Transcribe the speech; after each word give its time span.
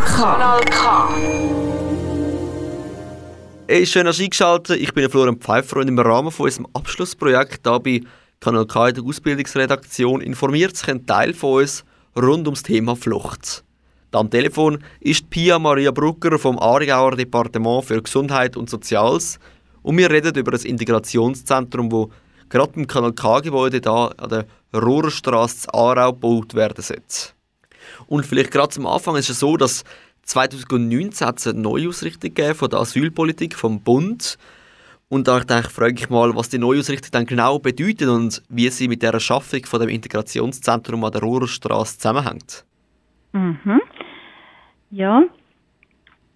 Kanal 0.00 0.60
K. 0.64 1.08
Hey, 3.68 3.86
schön, 3.86 4.04
dass 4.04 4.18
ihr 4.18 4.24
eingeschaltet 4.24 4.80
Ich 4.80 4.92
bin 4.92 5.08
Florian 5.08 5.38
Pfeiffer 5.38 5.78
und 5.78 5.88
im 5.88 5.98
Rahmen 5.98 6.30
von 6.30 6.44
unserem 6.44 6.66
Abschlussprojekt 6.74 7.66
hier 7.66 7.80
bei 7.80 8.00
Kanal 8.40 8.66
K 8.66 8.88
in 8.88 8.94
der 8.96 9.04
Ausbildungsredaktion 9.04 10.20
informiert 10.20 10.76
sich 10.76 10.88
ein 10.88 11.06
Teil 11.06 11.34
von 11.34 11.62
uns 11.62 11.84
rund 12.16 12.46
ums 12.46 12.62
Thema 12.62 12.96
Flucht. 12.96 13.64
Am 14.12 14.30
Telefon 14.30 14.82
ist 15.00 15.28
Pia 15.30 15.58
Maria 15.58 15.90
Brucker 15.90 16.38
vom 16.38 16.58
Aargauer 16.58 17.16
Departement 17.16 17.84
für 17.84 18.00
Gesundheit 18.00 18.56
und 18.56 18.70
Soziales 18.70 19.38
und 19.82 19.98
wir 19.98 20.10
reden 20.10 20.34
über 20.34 20.52
das 20.52 20.64
Integrationszentrum, 20.64 21.92
wo 21.92 22.10
gerade 22.48 22.72
im 22.76 22.86
Kanal 22.86 23.12
K-Gebäude 23.12 23.80
da 23.80 24.06
an 24.06 24.28
der 24.30 24.46
Rohrstraße 24.74 25.72
Aarau 25.72 26.12
gebaut 26.12 26.54
werden 26.54 26.82
soll. 26.82 27.35
Und 28.06 28.26
vielleicht 28.26 28.50
gerade 28.50 28.68
zum 28.68 28.86
Anfang 28.86 29.16
ist 29.16 29.30
es 29.30 29.40
so, 29.40 29.56
dass 29.56 29.84
2019 30.22 31.26
hat 31.26 31.38
es 31.38 31.46
eine 31.46 31.60
Neuausrichtung 31.60 32.32
von 32.54 32.68
der 32.68 32.80
Asylpolitik 32.80 33.54
vom 33.54 33.80
Bund. 33.80 34.38
Und 35.08 35.28
da 35.28 35.38
denke, 35.38 35.70
frage 35.70 35.94
ich 35.94 36.10
mal, 36.10 36.34
was 36.34 36.48
die 36.48 36.58
Neuausrichtung 36.58 37.10
dann 37.12 37.26
genau 37.26 37.60
bedeutet 37.60 38.08
und 38.08 38.42
wie 38.48 38.68
sie 38.70 38.88
mit 38.88 39.02
der 39.02 39.20
Schaffung 39.20 39.64
von 39.64 39.80
dem 39.80 39.88
Integrationszentrum 39.88 41.04
an 41.04 41.12
der 41.12 41.22
Rohrstraße 41.22 41.98
zusammenhängt. 41.98 42.64
Mhm. 43.32 43.80
Ja, 44.90 45.22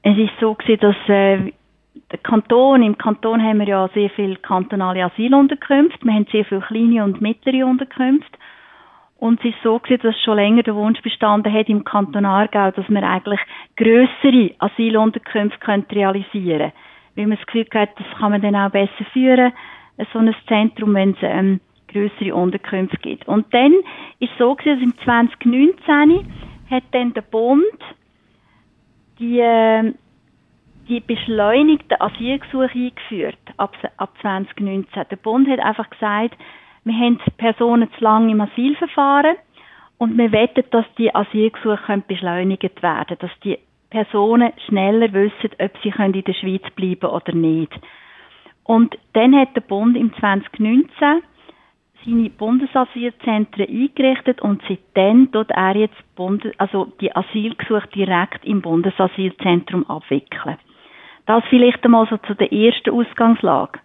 es 0.02 0.16
ist 0.16 0.32
so 0.40 0.54
gewesen, 0.54 0.80
dass 0.80 0.96
äh, 1.08 1.52
der 2.12 2.18
Kanton, 2.18 2.82
im 2.82 2.96
Kanton 2.96 3.42
haben 3.42 3.58
wir 3.58 3.66
ja 3.66 3.90
sehr 3.94 4.10
viele 4.10 4.36
kantonale 4.36 5.04
Asylunterkünfte, 5.04 6.04
wir 6.04 6.12
haben 6.12 6.26
sehr 6.30 6.44
viele 6.44 6.60
kleine 6.60 7.04
und 7.04 7.20
mittlere 7.20 7.66
Unterkünfte 7.66 8.38
und 9.20 9.40
es 9.40 9.54
ist 9.54 9.62
so 9.62 9.78
gewesen, 9.78 10.02
dass 10.02 10.20
schon 10.22 10.36
länger 10.36 10.62
der 10.62 10.74
Wunsch 10.74 11.00
bestanden 11.02 11.52
hat 11.52 11.68
im 11.68 11.84
Kanton 11.84 12.24
Aargau, 12.24 12.70
dass 12.70 12.88
man 12.88 13.04
eigentlich 13.04 13.40
größere 13.76 14.54
Asylunterkünfte 14.58 15.58
könnte 15.60 15.94
realisieren 15.94 16.72
weil 17.16 17.26
man 17.26 17.36
das 17.36 17.46
Gefühl 17.46 17.66
hat, 17.74 17.90
das 17.98 18.06
kann 18.18 18.32
man 18.32 18.40
dann 18.40 18.56
auch 18.56 18.70
besser 18.70 19.04
führen, 19.12 19.52
so 20.12 20.18
ein 20.18 20.34
Zentrum, 20.48 20.94
wenn 20.94 21.10
es 21.10 21.18
ähm, 21.20 21.60
größere 21.88 22.34
Unterkünfte 22.34 22.96
gibt. 22.98 23.28
Und 23.28 23.52
dann 23.52 23.72
ist 24.20 24.30
es 24.32 24.38
so 24.38 24.54
gewesen, 24.54 24.94
dass 24.96 25.12
im 25.12 25.40
2019 25.44 26.32
hat 26.70 26.84
dann 26.92 27.12
der 27.12 27.22
Bund 27.22 27.64
die, 29.18 29.40
äh, 29.40 29.92
die 30.88 31.00
beschleunigte 31.00 32.00
Asylgesuche 32.00 32.70
eingeführt 32.72 33.38
ab, 33.56 33.76
ab 33.98 34.14
2019. 34.22 35.04
Der 35.10 35.16
Bund 35.16 35.48
hat 35.48 35.60
einfach 35.60 35.90
gesagt, 35.90 36.36
wir 36.84 36.94
haben 36.94 37.20
Personen 37.36 37.90
zu 37.92 38.04
lange 38.04 38.32
im 38.32 38.40
Asylverfahren 38.40 39.36
und 39.98 40.16
wir 40.16 40.32
wette, 40.32 40.62
dass 40.64 40.86
die 40.96 41.14
Asylgesuche 41.14 42.02
beschleunigt 42.06 42.82
werden 42.82 43.16
dass 43.18 43.30
die 43.44 43.58
Personen 43.90 44.52
schneller 44.66 45.12
wissen, 45.12 45.50
ob 45.58 45.72
sie 45.82 45.88
in 45.90 46.24
der 46.24 46.32
Schweiz 46.32 46.62
bleiben 46.76 47.10
oder 47.10 47.32
nicht. 47.32 47.72
Und 48.64 48.96
dann 49.14 49.34
hat 49.34 49.56
der 49.56 49.62
Bund 49.62 49.96
im 49.96 50.14
2019 50.14 51.22
seine 52.04 52.30
Bundesasylzentren 52.30 53.66
eingerichtet 53.68 54.40
und 54.40 54.62
seitdem 54.68 55.30
tut 55.32 55.50
er 55.50 55.76
jetzt 55.76 56.14
Bund, 56.14 56.46
also 56.58 56.92
die 57.00 57.14
Asylgesuche 57.14 57.88
direkt 57.88 58.44
im 58.44 58.62
Bundesasylzentrum 58.62 59.84
abwickeln. 59.90 60.56
Das 61.26 61.44
vielleicht 61.50 61.84
einmal 61.84 62.06
so 62.08 62.16
zu 62.18 62.34
der 62.34 62.52
ersten 62.52 62.90
Ausgangslage. 62.90 63.80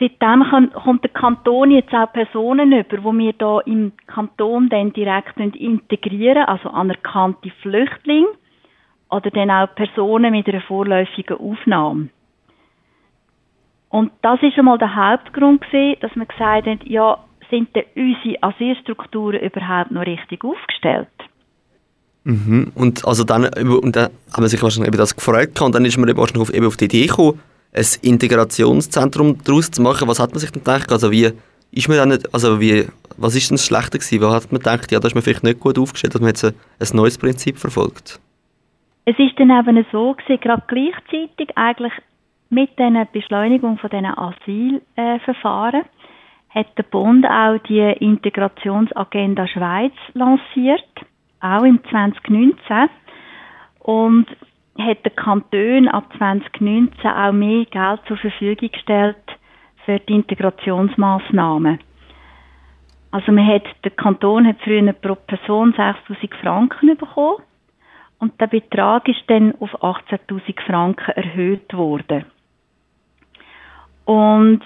Seitdem 0.00 0.42
kann, 0.50 0.72
kommt 0.72 1.04
der 1.04 1.10
Kanton 1.10 1.70
jetzt 1.70 1.92
auch 1.94 2.12
Personen 2.12 2.72
über, 2.72 3.04
wo 3.04 3.12
wir 3.12 3.32
da 3.32 3.60
im 3.60 3.92
Kanton 4.06 4.68
dann 4.68 4.92
direkt 4.92 5.38
integrieren, 5.38 6.44
also 6.44 6.68
anerkannte 6.68 7.50
Flüchtlinge 7.62 8.26
oder 9.10 9.30
dann 9.30 9.50
auch 9.50 9.72
Personen 9.74 10.32
mit 10.32 10.48
einer 10.48 10.62
vorläufigen 10.62 11.36
Aufnahme. 11.36 12.08
Und 13.88 14.10
das 14.22 14.42
ist 14.42 14.58
einmal 14.58 14.78
der 14.78 14.96
Hauptgrund 14.96 15.62
gewesen, 15.62 16.00
dass 16.00 16.16
wir 16.16 16.26
gesagt 16.26 16.66
haben, 16.66 16.80
ja, 16.86 17.18
sind 17.48 17.68
denn 17.76 17.84
unsere 17.94 18.42
Asylstrukturen 18.42 19.38
überhaupt 19.38 19.92
noch 19.92 20.04
richtig 20.04 20.42
aufgestellt? 20.42 21.06
Mhm. 22.24 22.72
Und 22.74 23.06
also 23.06 23.22
dann, 23.22 23.44
und 23.44 23.94
dann 23.94 24.10
haben 24.32 24.42
wir 24.42 24.48
sich 24.48 24.60
wahrscheinlich 24.62 24.88
eben 24.88 24.98
das 24.98 25.14
gefreut 25.14 25.60
und 25.60 25.74
dann 25.74 25.84
ist 25.84 25.96
man 25.96 26.08
wahrscheinlich 26.16 26.42
auf, 26.42 26.52
eben 26.52 26.66
auf 26.66 26.76
die 26.76 26.86
Idee 26.86 27.06
gekommen, 27.06 27.40
ein 27.74 27.86
Integrationszentrum 28.02 29.38
daraus 29.44 29.70
zu 29.70 29.82
machen. 29.82 30.08
Was 30.08 30.20
hat 30.20 30.30
man 30.30 30.38
sich 30.38 30.50
denn 30.50 30.62
gedacht? 30.62 30.92
Also 30.92 31.10
wie 31.10 31.32
ist 31.72 31.88
man 31.88 31.96
dann 31.96 32.10
nicht, 32.10 32.32
also 32.32 32.60
wie, 32.60 32.86
was 33.16 33.34
ist 33.34 33.50
denn 33.50 33.56
das 33.56 33.66
Schlechte 33.66 33.98
gewesen? 33.98 34.20
Wo 34.22 34.32
hat 34.32 34.52
man 34.52 34.60
gedacht, 34.60 34.92
ja, 34.92 35.00
da 35.00 35.08
ist 35.08 35.14
man 35.14 35.22
vielleicht 35.22 35.42
nicht 35.42 35.60
gut 35.60 35.78
aufgestellt, 35.78 36.14
dass 36.14 36.20
man 36.20 36.28
jetzt 36.28 36.44
ein, 36.44 36.54
ein 36.78 36.96
neues 36.96 37.18
Prinzip 37.18 37.58
verfolgt? 37.58 38.20
Es 39.06 39.18
ist 39.18 39.38
dann 39.38 39.50
eben 39.50 39.84
so 39.92 40.14
gewesen, 40.14 40.40
gerade 40.40 40.62
gleichzeitig 40.66 41.56
eigentlich 41.56 41.92
mit 42.48 42.70
dieser 42.78 43.04
Beschleunigung 43.06 43.78
von 43.78 43.90
diesen 43.90 44.06
Asylverfahren 44.06 45.82
hat 46.50 46.66
der 46.78 46.84
Bund 46.84 47.26
auch 47.26 47.58
die 47.68 47.80
Integrationsagenda 47.80 49.48
Schweiz 49.48 49.92
lanciert, 50.12 50.84
auch 51.40 51.64
im 51.64 51.80
2019. 51.90 52.88
Und 53.80 54.26
hat 54.78 55.04
der 55.04 55.12
Kanton 55.12 55.88
ab 55.88 56.04
2019 56.18 57.10
auch 57.10 57.32
mehr 57.32 57.64
Geld 57.66 58.00
zur 58.06 58.16
Verfügung 58.16 58.70
gestellt 58.70 59.16
für 59.84 59.98
die 60.00 60.14
Integrationsmaßnahmen. 60.14 61.78
Also 63.10 63.30
man 63.30 63.46
hat, 63.46 63.64
der 63.84 63.92
Kanton 63.92 64.46
hat 64.46 64.56
früher 64.64 64.92
pro 64.92 65.14
Person 65.14 65.72
6'000 65.74 66.34
Franken 66.42 66.96
bekommen 66.96 67.42
und 68.18 68.40
der 68.40 68.48
Betrag 68.48 69.06
ist 69.08 69.22
dann 69.28 69.54
auf 69.60 69.70
18'000 69.82 70.60
Franken 70.66 71.12
erhöht 71.12 71.72
worden. 71.74 72.24
Und 74.04 74.62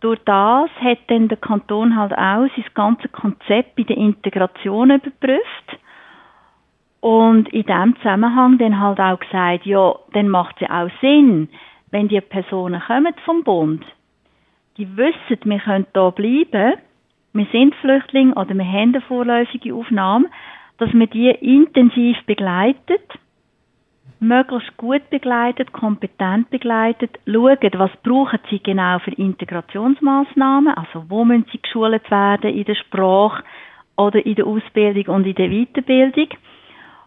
durch 0.00 0.18
das 0.24 0.68
hat 0.80 0.98
dann 1.06 1.28
der 1.28 1.38
Kanton 1.38 1.96
halt 1.96 2.12
auch 2.12 2.46
sein 2.56 2.64
ganzes 2.74 3.10
Konzept 3.12 3.76
bei 3.76 3.84
der 3.84 3.96
Integration 3.96 4.90
überprüft 4.90 5.78
und 7.04 7.50
in 7.50 7.64
dem 7.64 7.94
Zusammenhang 7.96 8.56
dann 8.56 8.80
halt 8.80 8.98
auch 8.98 9.20
gesagt, 9.20 9.66
ja, 9.66 9.94
dann 10.14 10.30
macht 10.30 10.56
es 10.56 10.62
ja 10.62 10.82
auch 10.82 10.90
Sinn, 11.02 11.50
wenn 11.90 12.08
die 12.08 12.18
Personen 12.22 12.80
kommen 12.80 13.12
vom 13.26 13.44
Bund, 13.44 13.84
die 14.78 14.96
wissen, 14.96 15.38
wir 15.44 15.58
können 15.58 15.86
da 15.92 16.08
bleiben, 16.08 16.78
wir 17.34 17.46
sind 17.52 17.74
Flüchtlinge 17.74 18.34
oder 18.36 18.54
wir 18.54 18.64
haben 18.64 18.94
eine 18.94 19.02
vorläufige 19.02 19.74
Aufnahme, 19.74 20.30
dass 20.78 20.94
man 20.94 21.10
die 21.10 21.28
intensiv 21.28 22.16
begleitet, 22.24 23.06
möglichst 24.18 24.74
gut 24.78 25.10
begleitet, 25.10 25.74
kompetent 25.74 26.48
begleitet, 26.48 27.20
schauen, 27.26 27.58
was 27.74 27.90
brauchen 28.02 28.38
sie 28.48 28.60
genau 28.60 28.98
für 29.00 29.12
Integrationsmaßnahmen, 29.12 30.72
also 30.72 31.04
wo 31.10 31.26
müssen 31.26 31.44
sie 31.52 31.60
geschult 31.60 32.10
werden 32.10 32.54
in 32.54 32.64
der 32.64 32.76
Sprache 32.76 33.44
oder 33.98 34.24
in 34.24 34.36
der 34.36 34.46
Ausbildung 34.46 35.14
und 35.14 35.26
in 35.26 35.34
der 35.34 35.50
Weiterbildung 35.50 36.28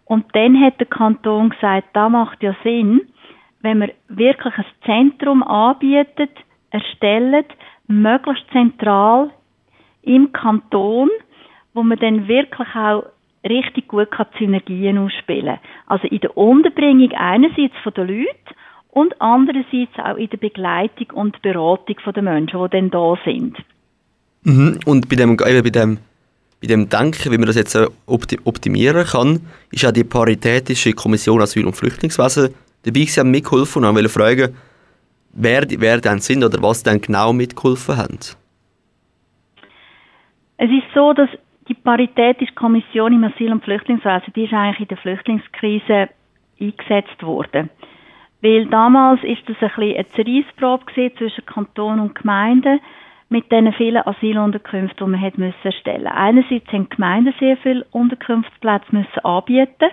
und 0.07 0.25
dann 0.33 0.59
hat 0.61 0.79
der 0.79 0.87
Kanton 0.87 1.49
gesagt, 1.49 1.89
da 1.93 2.09
macht 2.09 2.41
ja 2.41 2.55
Sinn, 2.63 3.01
wenn 3.61 3.79
man 3.79 3.91
wirklich 4.07 4.53
ein 4.57 4.65
Zentrum 4.85 5.43
anbietet, 5.43 6.31
erstellt, 6.71 7.47
möglichst 7.87 8.49
zentral 8.51 9.31
im 10.03 10.31
Kanton, 10.31 11.09
wo 11.73 11.83
man 11.83 11.99
dann 11.99 12.27
wirklich 12.27 12.67
auch 12.75 13.03
richtig 13.47 13.87
gut 13.87 14.11
kann 14.11 14.27
Synergien 14.37 14.97
ausspielen 14.97 15.59
Also 15.87 16.07
in 16.07 16.19
der 16.19 16.35
Unterbringung 16.37 17.11
einerseits 17.11 17.75
von 17.83 17.93
den 17.93 18.07
Leuten 18.07 18.55
und 18.91 19.19
andererseits 19.21 19.97
auch 19.97 20.17
in 20.17 20.29
der 20.29 20.37
Begleitung 20.37 21.11
und 21.13 21.41
Beratung 21.41 21.95
der 22.13 22.23
Menschen, 22.23 22.61
die 22.63 22.69
dann 22.69 22.89
da 22.89 23.15
sind. 23.25 23.57
Mhm. 24.43 24.79
Und 24.85 25.09
bei 25.09 25.15
dem, 25.15 25.31
eben 25.31 25.63
bei 25.63 25.69
dem 25.69 25.97
bei 26.61 26.67
dem 26.67 26.89
Denken, 26.89 27.31
wie 27.31 27.37
man 27.37 27.45
das 27.45 27.55
jetzt 27.55 27.75
äh, 27.75 27.87
optimieren 28.07 29.05
kann, 29.05 29.41
ist 29.71 29.85
auch 29.85 29.91
die 29.91 30.03
Paritätische 30.03 30.93
Kommission 30.93 31.41
Asyl- 31.41 31.65
und 31.65 31.75
Flüchtlingswesen 31.75 32.53
dabei 32.83 32.99
gewesen, 32.99 33.19
haben 33.19 33.31
mitgeholfen 33.31 33.85
und 33.85 33.95
wollen 33.95 34.09
fragen, 34.09 34.55
wer, 35.33 35.65
wer 35.69 36.01
denn 36.01 36.19
sind 36.19 36.43
oder 36.43 36.61
was 36.61 36.83
denn 36.83 36.99
genau 37.01 37.31
mitgeholfen 37.31 37.97
haben. 37.97 38.19
Es 40.57 40.71
ist 40.71 40.87
so, 40.95 41.13
dass 41.13 41.29
die 41.67 41.75
Paritätische 41.75 42.53
Kommission 42.53 43.13
im 43.13 43.23
Asyl- 43.23 43.51
und 43.51 43.63
Flüchtlingswesen, 43.63 44.33
die 44.35 44.45
ist 44.45 44.53
eigentlich 44.53 44.79
in 44.79 44.87
der 44.87 44.97
Flüchtlingskrise 44.97 46.09
eingesetzt 46.59 47.21
worden. 47.21 47.69
Weil 48.41 48.65
damals 48.67 49.23
ist 49.23 49.41
das 49.47 49.57
ein 49.61 49.69
bisschen 49.75 49.95
eine 49.95 50.09
Zerreissprobe 50.15 50.85
zwischen 51.17 51.45
Kanton 51.45 51.99
und 51.99 52.15
Gemeinden 52.15 52.79
mit 53.29 53.51
diesen 53.51 53.73
vielen 53.73 54.05
Asylunterkünften, 54.07 55.05
die 55.05 55.11
man 55.11 55.21
hat 55.21 55.37
müssen 55.37 55.55
erstellen. 55.63 56.07
Einerseits 56.07 56.67
haben 56.71 56.83
die 56.89 56.95
Gemeinden 56.95 57.33
sehr 57.39 57.57
viele 57.57 57.85
Unterkunftsplätze 57.91 58.95
müssen 58.95 59.25
anbieten 59.25 59.89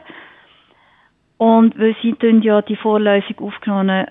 und 1.39 1.79
weil 1.79 1.97
sie 2.03 2.15
ja 2.43 2.63
die 2.63 2.77
vorläufig 2.77 3.39
aufgenommenen 3.41 4.07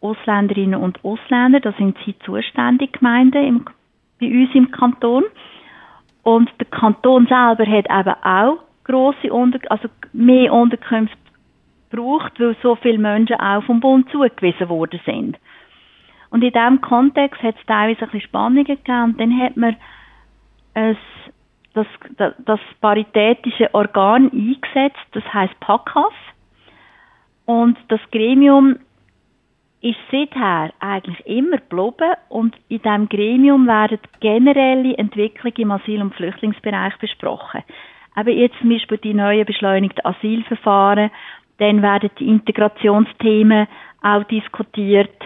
Ausländerinnen 0.00 0.80
und 0.80 1.02
Ausländer, 1.02 1.60
da 1.60 1.72
sind 1.72 1.96
sie 2.04 2.14
zuständig 2.18 2.92
Gemeinden 2.92 3.44
im, 3.44 3.64
bei 4.20 4.26
uns 4.26 4.54
im 4.54 4.70
Kanton. 4.70 5.24
Und 6.22 6.50
der 6.60 6.66
Kanton 6.66 7.26
selber 7.26 7.66
hat 7.66 7.86
eben 7.86 8.24
auch 8.24 8.58
grosse 8.84 9.32
Unter 9.32 9.58
also 9.70 9.88
mehr 10.12 10.52
Unterkünfte 10.52 11.16
braucht, 11.90 12.38
weil 12.38 12.56
so 12.62 12.76
viele 12.76 12.98
Menschen 12.98 13.40
auch 13.40 13.64
vom 13.64 13.80
Bund 13.80 14.10
zugewiesen 14.10 14.68
worden 14.68 15.00
sind. 15.06 15.38
Und 16.30 16.42
in 16.42 16.52
diesem 16.52 16.80
Kontext 16.80 17.42
hat 17.42 17.56
es 17.58 17.66
teilweise 17.66 18.02
ein 18.02 18.10
bisschen 18.10 18.28
Spannungen 18.28 18.64
gegeben 18.64 19.04
und 19.04 19.20
dann 19.20 19.40
hat 19.40 19.56
man 19.56 19.76
ein, 20.74 20.96
das, 21.74 21.86
das 22.38 22.60
paritätische 22.80 23.72
Organ 23.74 24.30
eingesetzt, 24.32 25.06
das 25.12 25.24
heißt 25.32 25.58
PACAF. 25.60 26.12
Und 27.46 27.76
das 27.88 28.00
Gremium 28.10 28.76
ist 29.84 29.98
seither 30.10 30.72
eigentlich 30.80 31.26
immer 31.26 31.58
geblieben 31.58 32.14
und 32.30 32.56
in 32.68 32.80
diesem 32.80 33.08
Gremium 33.08 33.66
werden 33.66 33.98
generelle 34.20 34.96
Entwicklungen 34.96 35.56
im 35.58 35.70
Asyl- 35.72 36.00
und 36.00 36.14
Flüchtlingsbereich 36.14 36.96
besprochen. 36.96 37.62
Eben 38.16 38.38
jetzt 38.38 38.58
zum 38.60 38.70
Beispiel 38.70 38.96
die 38.98 39.12
neuen 39.12 39.44
beschleunigten 39.44 40.04
Asylverfahren, 40.06 41.10
dann 41.58 41.82
werden 41.82 42.10
die 42.18 42.28
Integrationsthemen 42.28 43.66
auch 44.02 44.24
diskutiert. 44.24 45.23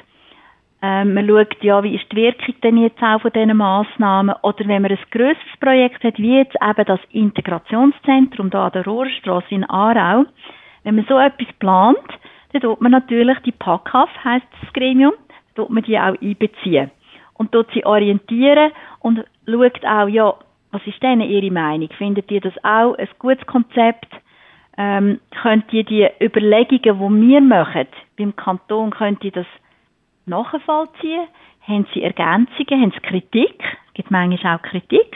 Ähm, 0.80 1.14
man 1.14 1.26
schaut 1.26 1.62
ja, 1.62 1.82
wie 1.82 1.96
ist 1.96 2.10
die 2.12 2.16
Wirkung 2.16 2.54
denn 2.62 2.76
jetzt 2.76 3.02
auch 3.02 3.20
von 3.20 3.32
diesen 3.32 3.56
Massnahmen 3.56 4.34
oder 4.42 4.60
wenn 4.60 4.82
man 4.82 4.92
ein 4.92 4.98
grösseres 5.10 5.56
Projekt 5.60 6.04
hat, 6.04 6.18
wie 6.18 6.38
jetzt 6.38 6.56
eben 6.62 6.84
das 6.84 7.00
Integrationszentrum 7.10 8.50
da 8.50 8.66
an 8.66 8.72
der 8.72 8.84
Rohrstraße 8.84 9.48
in 9.50 9.68
Aarau, 9.68 10.24
wenn 10.84 10.94
man 10.94 11.06
so 11.08 11.18
etwas 11.18 11.52
plant, 11.58 11.98
dann 12.52 12.62
tut 12.62 12.80
man 12.80 12.92
natürlich 12.92 13.38
die 13.40 13.52
PACAF, 13.52 14.08
heisst 14.24 14.46
das 14.60 14.72
Gremium, 14.72 15.14
tut 15.56 15.70
man 15.70 15.82
die 15.82 15.98
auch 15.98 16.14
einbeziehen. 16.20 16.92
Und 17.34 17.54
dort 17.54 17.70
sie 17.72 17.84
orientieren 17.84 18.70
und 19.00 19.24
schaut 19.46 19.84
auch, 19.84 20.08
ja, 20.08 20.34
was 20.70 20.86
ist 20.86 21.02
denn 21.02 21.20
Ihre 21.20 21.50
Meinung? 21.50 21.88
Findet 21.96 22.30
ihr 22.30 22.40
das 22.40 22.52
auch 22.62 22.94
ein 22.94 23.08
gutes 23.18 23.46
Konzept? 23.46 24.08
Ähm, 24.76 25.20
könnt 25.42 25.72
ihr 25.72 25.82
die 25.82 26.08
Überlegungen, 26.20 27.20
die 27.20 27.28
wir 27.28 27.40
machen, 27.40 27.86
beim 28.16 28.36
Kanton, 28.36 28.90
könnt 28.90 29.24
ihr 29.24 29.32
das 29.32 29.46
nachvollziehen? 30.28 31.26
Haben 31.62 31.86
Sie 31.92 32.02
Ergänzungen? 32.02 32.82
Haben 32.82 32.92
Sie 32.92 33.00
Kritik? 33.00 33.62
Es 33.88 33.94
gibt 33.94 34.10
manchmal 34.10 34.56
auch 34.56 34.62
Kritik. 34.62 35.14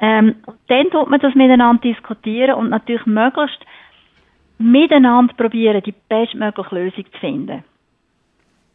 Ähm, 0.00 0.36
dann 0.68 0.90
tut 0.90 1.10
man 1.10 1.20
das 1.20 1.34
miteinander 1.34 1.80
diskutieren 1.82 2.54
und 2.54 2.70
natürlich 2.70 3.04
möglichst 3.06 3.60
miteinander 4.58 5.34
probieren, 5.34 5.82
die 5.84 5.94
bestmögliche 6.08 6.74
Lösung 6.74 7.04
zu 7.12 7.18
finden. 7.18 7.64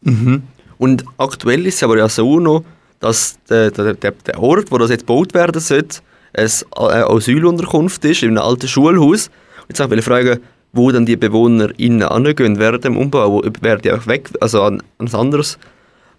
Mhm. 0.02 0.42
Und 0.78 1.04
aktuell 1.18 1.66
ist 1.66 1.76
es 1.76 1.82
aber 1.82 1.98
ja 1.98 2.08
so 2.08 2.38
noch, 2.38 2.64
dass 3.00 3.42
der, 3.44 3.70
der, 3.70 3.94
der 3.94 4.42
Ort, 4.42 4.70
wo 4.70 4.78
das 4.78 4.90
jetzt 4.90 5.06
gebaut 5.06 5.34
werden 5.34 5.60
sollte, 5.60 6.00
eine 6.34 7.06
Asylunterkunft 7.08 8.04
ist, 8.04 8.22
in 8.22 8.30
einem 8.30 8.46
alten 8.46 8.68
Schulhaus. 8.68 9.30
Jetzt 9.68 9.80
wollte 9.80 9.96
ich 9.96 10.04
fragen, 10.04 10.40
wo 10.76 10.90
dann 10.90 11.06
die 11.06 11.16
Bewohner 11.16 11.68
innen 11.78 12.02
angehen 12.02 12.58
während 12.58 12.84
dem 12.84 12.96
Umbau. 12.96 13.42
Werden 13.60 13.82
die 13.82 13.92
auch 13.92 14.06
weg, 14.06 14.30
also 14.40 14.62
an, 14.62 14.82
an, 14.98 15.08
anderes, 15.12 15.58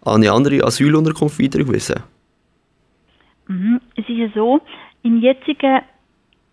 an 0.03 0.15
eine 0.15 0.31
andere 0.31 0.63
Asylunterkunft 0.63 1.41
weitergewiesen? 1.41 2.03
Mhm. 3.47 3.79
Es 3.95 4.07
ist 4.07 4.17
ja 4.17 4.29
so, 4.35 4.61
im 5.03 5.19
jetzigen, 5.21 5.81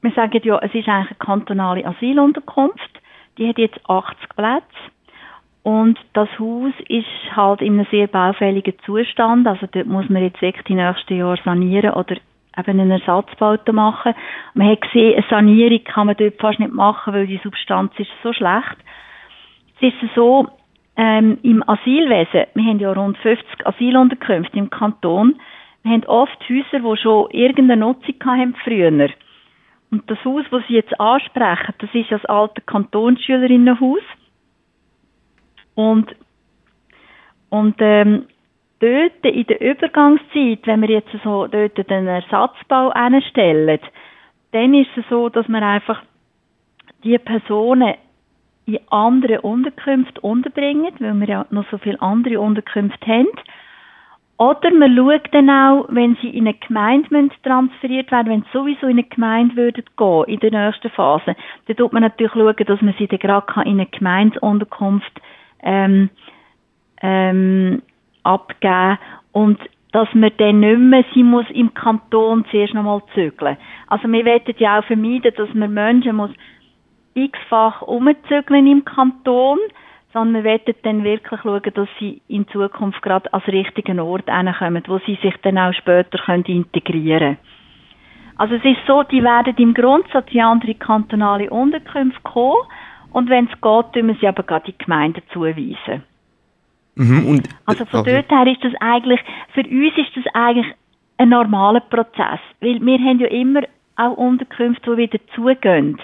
wir 0.03 0.13
sagen 0.13 0.41
ja, 0.43 0.59
es 0.59 0.75
ist 0.75 0.89
eigentlich 0.89 1.11
eine 1.11 1.19
kantonale 1.19 1.85
Asylunterkunft. 1.87 3.01
Die 3.39 3.49
hat 3.49 3.59
jetzt 3.59 3.79
80 3.89 4.29
Plätze. 4.37 4.65
Und 5.65 5.99
das 6.13 6.29
Haus 6.39 6.75
ist 6.89 7.07
halt 7.35 7.63
in 7.63 7.79
einem 7.79 7.87
sehr 7.91 8.07
baufälligen 8.07 8.75
Zustand. 8.85 9.47
Also 9.47 9.67
dort 9.71 9.87
muss 9.87 10.09
man 10.11 10.23
jetzt 10.23 10.41
wirklich 10.43 10.65
die 10.67 10.75
nächsten 10.75 11.17
Jahre 11.17 11.41
sanieren 11.43 11.95
oder 11.95 12.17
eben 12.57 12.81
einen 12.81 12.91
Ersatzbauten 12.91 13.75
machen. 13.75 14.15
Man 14.55 14.69
hat 14.69 14.83
gesehen, 14.83 15.15
eine 15.15 15.27
Sanierung 15.29 15.85
kann 15.85 16.07
man 16.07 16.17
dort 16.17 16.41
fast 16.41 16.59
nicht 16.59 16.73
machen, 16.73 17.15
weil 17.15 17.27
die 17.27 17.41
Substanz 17.43 17.93
ist 17.99 18.11
so 18.23 18.33
schlecht. 18.33 18.77
Es 19.81 19.93
ist 20.03 20.15
so, 20.15 20.49
ähm, 20.97 21.39
im 21.43 21.69
Asylwesen, 21.69 22.47
wir 22.55 22.65
haben 22.65 22.79
ja 22.79 22.93
rund 22.93 23.19
50 23.19 23.67
Asylunterkünfte 23.67 24.59
im 24.59 24.71
Kanton, 24.71 25.41
wir 25.83 25.93
haben 25.93 26.05
oft 26.05 26.39
Häuser, 26.49 26.81
die 26.81 27.03
schon 27.03 27.31
irgendeine 27.31 27.81
Nutzung 27.81 28.15
haben 28.25 28.55
früher. 28.65 29.11
Und 29.91 30.11
das 30.11 30.25
Haus, 30.25 30.45
das 30.51 30.63
Sie 30.67 30.75
jetzt 30.75 30.99
ansprechen, 30.99 31.75
das 31.79 31.91
ist 31.93 32.11
das 32.11 32.25
alte 32.25 32.63
Kantonsschülerinnenhaus. 32.63 34.01
Und, 35.75 36.15
und 37.51 37.77
ähm, 37.81 38.27
dort 38.85 39.35
in 39.35 39.47
der 39.47 39.61
Übergangszeit, 39.61 40.61
wenn 40.67 40.83
wir 40.83 40.91
jetzt 40.91 41.11
so 41.23 41.47
dort 41.47 41.77
den 41.91 42.07
Ersatzbau 42.07 42.91
einstellen, 42.91 43.79
dann 44.53 44.75
ist 44.75 44.91
es 44.97 45.05
so, 45.09 45.29
dass 45.29 45.49
man 45.49 45.63
einfach 45.63 46.03
die 47.03 47.19
Personen 47.19 47.95
in 48.67 48.79
andere 48.91 49.41
Unterkünfte 49.43 50.21
unterbringen, 50.21 50.93
weil 50.99 51.15
wir 51.15 51.29
ja 51.29 51.47
noch 51.51 51.69
so 51.71 51.79
viele 51.79 52.01
andere 52.01 52.41
Unterkünfte 52.41 53.07
haben. 53.07 53.29
Oder 54.37 54.73
man 54.75 54.97
schaut 54.97 55.33
dann 55.33 55.49
auch, 55.49 55.87
wenn 55.91 56.17
sie 56.21 56.31
in 56.31 56.49
eine 56.49 56.55
Gemeinde 56.55 57.29
transferiert 57.43 58.11
werden, 58.11 58.33
wenn 58.33 58.43
sie 58.43 58.49
sowieso 58.53 58.87
in 58.87 58.99
eine 58.99 59.05
Gemeinde 59.05 59.57
würden 59.57 59.85
gehen, 59.97 60.25
in 60.27 60.41
der 60.41 60.51
nächsten 60.51 60.91
Phase, 60.91 61.37
dann 61.67 61.77
tut 61.77 61.93
man 61.93 62.03
natürlich 62.03 62.33
schauen, 62.33 62.55
dass 62.67 62.83
man 62.83 62.95
sie 62.99 63.07
dann 63.07 63.19
gerade 63.19 63.47
in 63.65 63.81
eine 63.81 63.87
Gemeindeunterkunft 63.87 65.21
ähm, 65.63 66.11
ähm, 67.01 67.83
abgeben 68.25 68.99
und 69.33 69.59
dass 69.93 70.13
man 70.13 70.33
dann 70.39 70.59
nicht 70.59 70.79
mehr, 70.79 71.05
sie 71.15 71.23
muss 71.23 71.49
im 71.51 71.73
Kanton 71.73 72.45
zuerst 72.51 72.75
nochmal 72.75 73.01
zügeln. 73.15 73.57
Also 73.87 74.09
wir 74.09 74.25
wollen 74.25 74.43
ja 74.59 74.81
auch 74.81 74.85
vermeiden, 74.85 75.33
dass 75.37 75.55
man 75.55 75.73
Menschen 75.73 76.17
muss 76.17 76.31
x-fach 77.15 77.83
umzügeln 77.83 78.67
im 78.67 78.85
Kanton, 78.85 79.59
sondern 80.13 80.43
wir 80.43 80.51
wollen 80.51 80.75
dann 80.83 81.05
wirklich 81.05 81.41
schauen, 81.43 81.63
dass 81.75 81.89
sie 82.01 82.23
in 82.27 82.49
Zukunft 82.49 83.03
gerade 83.03 83.33
als 83.33 83.47
richtigen 83.47 84.01
Ort 84.01 84.27
kommen, 84.27 84.83
wo 84.89 84.99
sie 84.99 85.19
sich 85.23 85.35
dann 85.43 85.59
auch 85.59 85.73
später 85.73 86.19
können 86.19 86.45
integrieren 86.45 87.37
können. 87.37 87.39
Also 88.37 88.57
es 88.57 88.65
ist 88.65 88.85
so, 88.87 89.05
die 89.05 89.23
werden 89.23 89.55
im 89.59 89.75
Grundsatz 89.75 90.27
in 90.33 90.41
andere 90.41 90.75
kantonale 90.75 91.51
Unterkünfte 91.51 92.21
kommen 92.23 92.67
und 93.13 93.31
wenn 93.31 93.47
es 93.47 93.53
geht, 93.53 93.93
tun 93.93 94.09
wir 94.09 94.17
sie 94.21 94.27
aber 94.27 94.43
gerade 94.43 94.73
die 94.73 94.79
Gemeinden 94.79 95.23
zuweisen. 95.33 96.03
Mhm, 96.97 97.27
und, 97.27 97.49
also 97.67 97.85
von 97.87 98.05
dort 98.05 98.31
her 98.31 98.47
ist 98.47 98.63
das 98.63 98.73
eigentlich, 98.81 99.21
für 99.53 99.63
uns 99.63 99.99
ist 99.99 100.17
das 100.17 100.25
eigentlich 100.35 100.73
ein 101.17 101.29
normaler 101.29 101.81
Prozess, 101.81 102.41
weil 102.61 102.81
wir 102.81 102.99
haben 102.99 103.21
ja 103.21 103.29
immer 103.29 103.63
auch 103.97 104.17
Unterkünfte, 104.17 104.93
die 104.93 104.97
wieder 104.97 105.19
zugehen. 105.35 106.01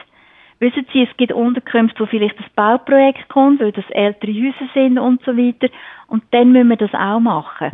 Wissen 0.59 0.87
Sie, 0.93 1.03
es 1.03 1.17
gibt 1.17 1.33
Unterkünfte, 1.33 2.01
wo 2.01 2.07
vielleicht 2.07 2.39
das 2.39 2.49
Bauprojekt 2.55 3.29
kommt, 3.29 3.61
weil 3.61 3.73
das 3.73 3.85
ältere 3.91 4.33
Häuser 4.33 4.69
sind 4.75 4.99
und 4.99 5.23
so 5.25 5.37
weiter. 5.37 5.69
Und 6.07 6.23
dann 6.33 6.53
müssen 6.53 6.69
wir 6.69 6.77
das 6.77 6.93
auch 6.93 7.19
machen. 7.19 7.71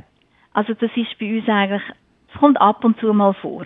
Also 0.52 0.72
das 0.74 0.90
ist 0.94 1.18
bei 1.18 1.36
uns 1.36 1.48
eigentlich, 1.48 1.82
es 2.32 2.38
kommt 2.38 2.60
ab 2.60 2.84
und 2.84 2.98
zu 3.00 3.12
mal 3.12 3.34
vor. 3.34 3.64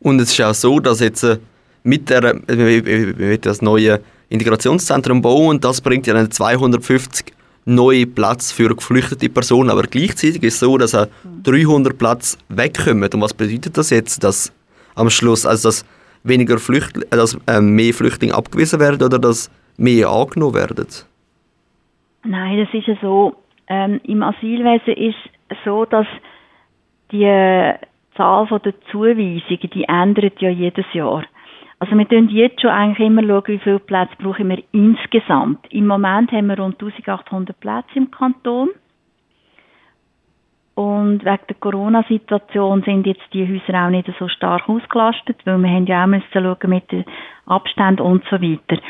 Und 0.00 0.20
es 0.20 0.32
ist 0.32 0.40
auch 0.40 0.54
so, 0.54 0.80
dass 0.80 1.00
jetzt 1.00 1.24
äh, 1.24 1.38
mit 1.82 2.08
der, 2.08 2.22
äh, 2.24 3.12
mit 3.16 3.46
das 3.46 3.62
neue 3.62 4.00
Integrationszentrum 4.28 5.20
bauen 5.20 5.48
und 5.48 5.64
das 5.64 5.80
bringt 5.80 6.06
ja 6.06 6.14
dann 6.14 6.30
250 6.30 7.34
neue 7.64 8.06
Platz 8.06 8.52
für 8.52 8.74
geflüchtete 8.74 9.28
Personen, 9.28 9.70
aber 9.70 9.82
gleichzeitig 9.82 10.42
ist 10.42 10.54
es 10.54 10.60
so, 10.60 10.76
dass 10.78 10.94
auch 10.94 11.06
300 11.44 11.96
Platz 11.96 12.38
wegkommen. 12.48 13.08
Und 13.12 13.20
was 13.20 13.34
bedeutet 13.34 13.76
das 13.76 13.90
jetzt, 13.90 14.22
dass 14.22 14.52
am 14.94 15.10
Schluss, 15.10 15.46
also 15.46 15.68
dass 15.68 15.84
weniger 16.22 16.58
Flüchtlinge, 16.58 17.06
äh, 17.10 17.16
dass 17.16 17.38
äh, 17.46 17.60
mehr 17.60 17.94
Flüchtlinge 17.94 18.34
abgewiesen 18.34 18.80
werden 18.80 19.02
oder 19.02 19.18
dass 19.18 19.50
mehr 19.76 20.08
angenommen 20.08 20.54
werden? 20.54 20.86
Nein, 22.24 22.58
das 22.64 22.74
ist 22.74 22.86
ja 22.86 22.96
so. 23.00 23.36
Ähm, 23.66 24.00
Im 24.04 24.22
Asylwesen 24.22 24.94
ist 24.94 25.16
es 25.48 25.56
so, 25.64 25.84
dass 25.84 26.06
die 27.12 27.24
Zahl 28.16 28.46
der 28.64 28.74
Zuweisungen, 28.90 29.70
die 29.72 29.84
ändert 29.84 30.40
ja 30.40 30.50
jedes 30.50 30.86
Jahr. 30.92 31.24
Also 31.78 31.96
wir 31.96 32.06
schauen 32.08 32.28
jetzt 32.28 32.60
schon 32.60 32.70
eigentlich 32.70 33.06
immer, 33.06 33.22
wie 33.46 33.58
viele 33.58 33.78
Plätze 33.78 34.14
brauchen 34.18 34.48
wir 34.48 34.62
insgesamt. 34.72 35.66
Im 35.70 35.86
Moment 35.86 36.32
haben 36.32 36.46
wir 36.46 36.58
rund 36.58 36.80
1800 36.82 37.58
Plätze 37.58 37.94
im 37.94 38.10
Kanton. 38.10 38.70
Und 40.74 41.24
wegen 41.24 41.46
der 41.48 41.56
Corona-Situation 41.60 42.82
sind 42.82 43.06
jetzt 43.06 43.22
die 43.32 43.46
Häuser 43.46 43.86
auch 43.86 43.90
nicht 43.90 44.10
so 44.18 44.28
stark 44.28 44.68
ausgelastet, 44.68 45.36
weil 45.44 45.58
wir 45.58 45.70
haben 45.70 45.86
ja 45.86 46.02
auch 46.02 46.08
müssen 46.08 46.26
schauen 46.32 46.70
mit 46.70 46.90
den 46.90 47.04
Abständen 47.46 48.02
und 48.02 48.24
so 48.28 48.40
weiter. 48.42 48.80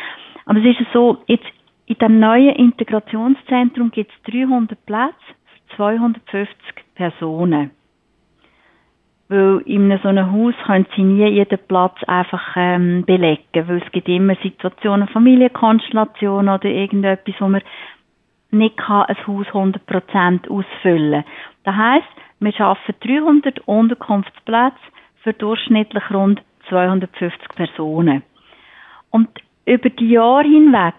Aber 0.46 0.58
es 0.60 0.80
ist 0.80 0.92
so, 0.92 1.18
jetzt 1.26 1.44
in 1.86 1.98
dem 1.98 2.20
neuen 2.20 2.56
Integrationszentrum 2.56 3.90
gibt 3.90 4.10
es 4.10 4.32
300 4.32 4.86
Plätze 4.86 5.14
für 5.68 5.76
250 5.76 6.56
Personen. 6.94 7.70
Weil 9.28 9.62
in 9.64 9.98
so 10.02 10.08
einem 10.08 10.30
Haus 10.32 10.54
können 10.66 10.86
sie 10.94 11.02
nie 11.02 11.26
jeden 11.26 11.58
Platz 11.66 11.96
einfach 12.06 12.56
ähm, 12.56 13.04
belegen, 13.06 13.68
weil 13.68 13.82
es 13.84 13.92
gibt 13.92 14.08
immer 14.08 14.36
Situationen, 14.42 15.08
Familienkonstellationen 15.08 16.52
oder 16.54 16.68
irgendetwas, 16.68 17.34
wo 17.38 17.48
man 17.48 17.62
nicht 18.50 18.76
kann 18.76 19.06
ein 19.06 19.26
Haus 19.26 19.46
100% 19.46 20.48
ausfüllen 20.48 21.24
Das 21.64 21.74
heisst, 21.74 22.06
wir 22.38 22.52
schaffen 22.52 22.94
300 23.00 23.60
Unterkunftsplätze 23.66 24.76
für 25.22 25.32
durchschnittlich 25.32 26.04
rund 26.10 26.42
250 26.68 27.48
Personen. 27.56 28.22
Und 29.10 29.28
über 29.64 29.88
die 29.88 30.10
Jahre 30.10 30.44
hinweg 30.44 30.94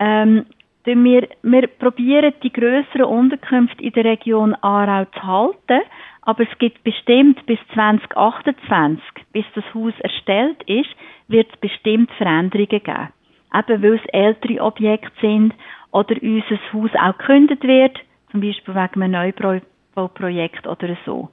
ähm, 0.00 0.46
wir, 0.84 1.28
wir 1.42 1.66
probieren 1.66 2.32
die 2.42 2.52
größeren 2.52 3.04
Unterkünfte 3.04 3.82
in 3.82 3.92
der 3.92 4.04
Region 4.04 4.54
Aarau 4.54 5.04
zu 5.04 5.22
halten, 5.22 5.86
aber 6.22 6.42
es 6.42 6.58
gibt 6.58 6.84
bestimmt 6.84 7.44
bis 7.46 7.58
2028, 7.74 9.02
bis 9.32 9.44
das 9.54 9.64
Haus 9.74 9.94
erstellt 10.00 10.62
ist, 10.66 10.90
wird 11.28 11.48
es 11.52 11.60
bestimmt 11.60 12.10
Veränderungen 12.12 12.68
geben. 12.68 13.08
Eben 13.54 13.82
weil 13.82 13.94
es 13.94 14.06
ältere 14.12 14.62
Objekte 14.62 15.10
sind 15.20 15.54
oder 15.92 16.14
unser 16.22 16.58
Haus 16.72 16.90
auch 16.94 17.18
gekündigt 17.18 17.64
wird, 17.64 17.98
zum 18.30 18.40
Beispiel 18.40 18.74
wegen 18.74 19.02
einem 19.02 19.12
Neubauprojekt 19.12 20.66
oder 20.66 20.96
so. 21.04 21.30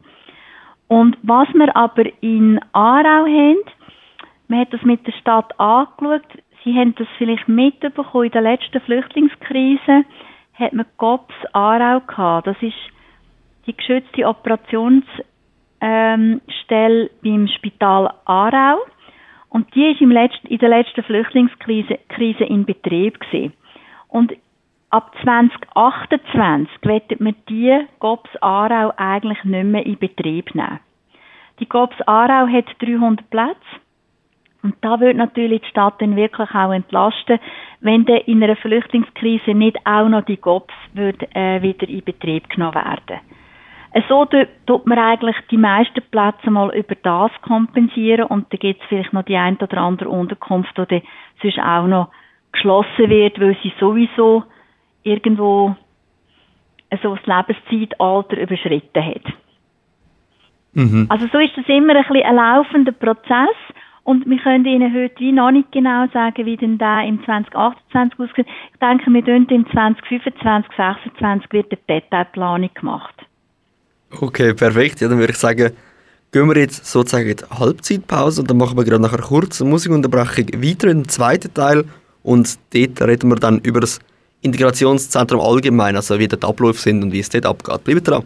Und 0.88 1.18
was 1.22 1.48
wir 1.54 1.76
aber 1.76 2.06
in 2.22 2.60
Aarau 2.72 3.26
haben, 3.26 3.58
man 4.48 4.62
hat 4.62 4.74
das 4.74 4.82
mit 4.84 5.06
der 5.06 5.12
Stadt 5.14 5.60
angeschaut, 5.60 6.24
Sie 6.64 6.74
haben 6.74 6.96
das 6.96 7.08
vielleicht 7.18 7.48
mitbekommen, 7.48 8.26
in 8.26 8.32
der 8.32 8.42
letzten 8.42 8.82
Flüchtlingskrise 8.82 10.04
hat 10.56 10.74
man 10.74 10.86
GOPS 10.98 11.36
Aarau 11.54 12.02
gehabt. 12.02 12.48
Das 12.48 12.58
ist 12.62 12.76
die 13.68 13.76
geschützte 13.76 14.26
Operationsstelle 14.26 15.10
ähm, 15.82 16.42
beim 17.24 17.48
Spital 17.50 18.14
Aarau. 18.26 18.80
Und 19.50 19.74
die 19.76 19.94
letzten, 20.06 20.48
in 20.48 20.58
der 20.58 20.70
letzten 20.70 21.04
Flüchtlingskrise 21.04 22.00
Krise 22.10 22.44
in 22.44 22.66
Betrieb 22.66 23.20
gewesen. 23.20 23.54
Und 24.08 24.34
ab 24.90 25.14
2028 25.24 26.70
wird 26.84 27.20
man 27.20 27.36
die 27.50 27.86
GOPS 28.00 28.30
Aarau 28.42 28.94
eigentlich 28.98 29.44
nicht 29.44 29.64
mehr 29.66 29.86
in 29.86 29.98
Betrieb 29.98 30.54
nehmen. 30.56 30.80
Die 31.60 31.68
GOPS 31.68 32.02
Aarau 32.06 32.48
hat 32.48 32.66
300 32.80 33.30
Plätze. 33.30 33.58
Und 34.64 34.76
da 34.82 35.00
wird 35.00 35.18
natürlich 35.18 35.62
die 35.62 35.70
Stadt 35.70 36.02
dann 36.02 36.16
wirklich 36.16 36.50
auch 36.52 36.74
entlasten, 36.74 37.40
wenn 37.80 38.06
dann 38.06 38.18
in 38.26 38.44
einer 38.44 38.56
Flüchtlingskrise 38.56 39.52
nicht 39.52 39.78
auch 39.86 40.10
noch 40.10 40.26
die 40.26 40.38
GOPS 40.38 40.74
wird, 40.94 41.24
äh, 41.36 41.62
wieder 41.62 41.88
in 41.88 42.04
Betrieb 42.04 42.50
genommen 42.50 42.76
werden. 42.76 43.22
So 44.08 44.26
tut 44.26 44.86
man 44.86 45.00
eigentlich 45.00 45.36
die 45.50 45.58
meisten 45.58 46.02
Plätze 46.12 46.52
mal 46.52 46.76
über 46.76 46.96
das 46.96 47.32
kompensieren 47.42 48.26
und 48.26 48.52
dann 48.52 48.60
gibt 48.60 48.82
es 48.82 48.88
vielleicht 48.88 49.14
noch 49.14 49.24
die 49.24 49.38
ein 49.38 49.58
oder 49.58 49.78
andere 49.78 50.10
Unterkunft, 50.10 50.78
die 50.78 51.02
sonst 51.42 51.60
auch 51.60 51.88
noch 51.88 52.10
geschlossen 52.52 53.10
wird, 53.10 53.40
weil 53.40 53.58
sie 53.64 53.74
sowieso 53.80 54.44
irgendwo 55.04 55.76
so 57.02 57.16
das 57.16 57.26
Lebenszeitalter 57.26 58.40
überschritten 58.40 59.06
hat. 59.06 59.34
Mhm. 60.74 61.08
Also 61.10 61.28
so 61.32 61.40
ist 61.40 61.58
das 61.58 61.68
immer 61.68 61.96
ein 61.96 62.04
bisschen 62.04 62.24
ein 62.24 62.36
laufender 62.36 62.92
Prozess 62.92 63.56
und 64.04 64.26
wir 64.30 64.38
können 64.38 64.66
Ihnen 64.66 64.94
heute 64.94 65.20
wie 65.20 65.32
noch 65.32 65.52
nicht 65.52 65.72
genau 65.72 66.08
sagen, 66.14 66.46
wie 66.46 66.56
denn 66.56 66.78
da 66.78 67.02
im 67.02 67.24
2028 67.26 68.20
aussieht. 68.20 68.48
Ich 68.74 68.80
denke, 68.80 69.12
wir 69.12 69.26
tun 69.26 69.48
im 69.50 69.70
2025, 69.70 70.34
2026 70.42 71.52
wird 71.52 71.72
eine 71.72 72.02
Detailplanung 72.02 72.70
gemacht. 72.74 73.16
Okay, 74.12 74.54
perfekt. 74.54 75.02
Ja, 75.02 75.10
dann 75.10 75.20
würde 75.20 75.34
ich 75.34 75.40
sagen, 75.40 75.72
gehen 76.32 76.48
wir 76.48 76.58
jetzt 76.58 76.86
sozusagen 76.86 77.28
in 77.28 77.38
die 77.38 77.44
Halbzeitpause 77.44 78.42
und 78.42 78.50
dann 78.50 78.58
machen 78.58 78.78
wir 78.78 78.84
gerade 78.84 79.02
nachher 79.02 79.20
kurz 79.20 79.62
eine 79.62 79.70
Musikunterbrechung 79.70 80.48
weiter 80.64 80.88
in 80.88 81.04
den 81.04 81.10
zweiten 81.10 81.54
Teil 81.54 81.86
und 82.24 82.58
dort 82.74 83.02
reden 83.02 83.30
wir 83.30 83.36
dann 83.36 83.60
über 83.60 83.80
das 83.80 84.00
Integrationszentrum 84.42 85.42
allgemein, 85.42 85.96
also 85.96 86.20
wie 86.20 86.28
dort 86.28 86.46
Abläufe 86.46 86.82
sind 86.82 87.04
und 87.04 87.12
wie 87.12 87.20
es 87.20 87.30
dort 87.30 87.46
abgeht. 87.46 87.84
Bleibt 87.84 88.08
dran. 88.08 88.24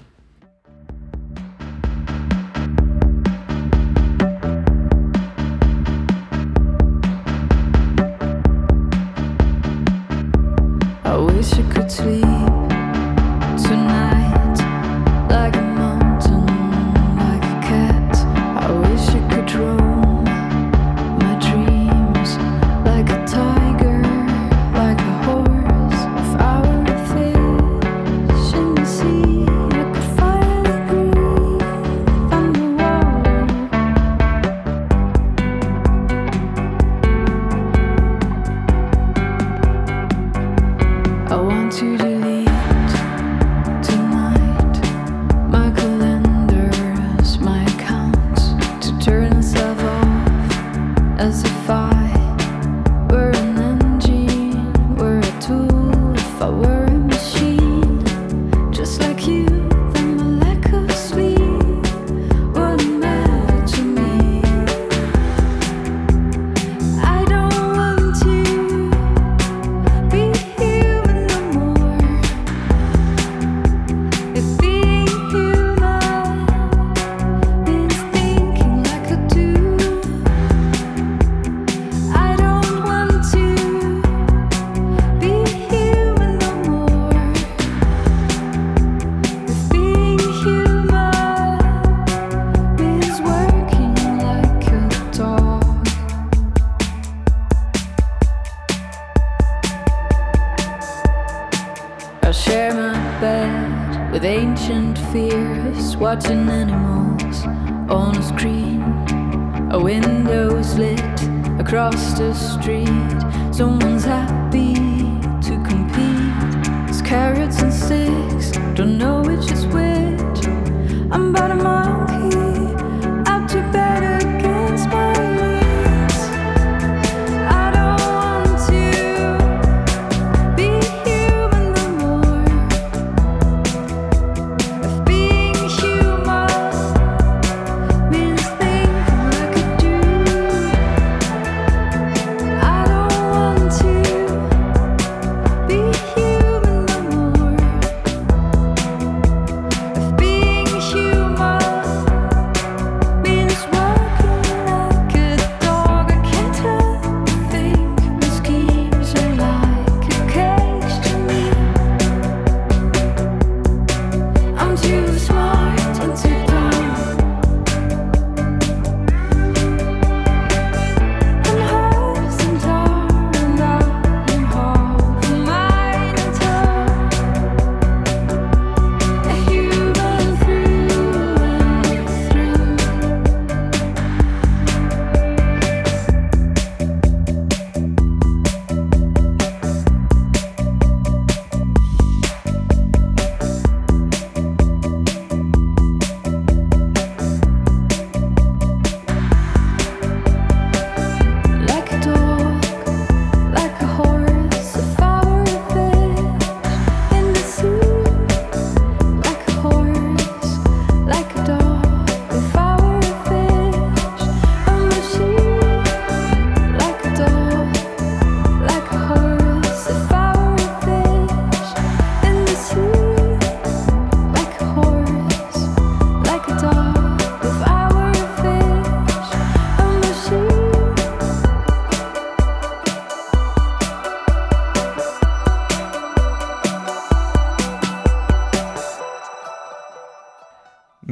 justice. 112.01 112.50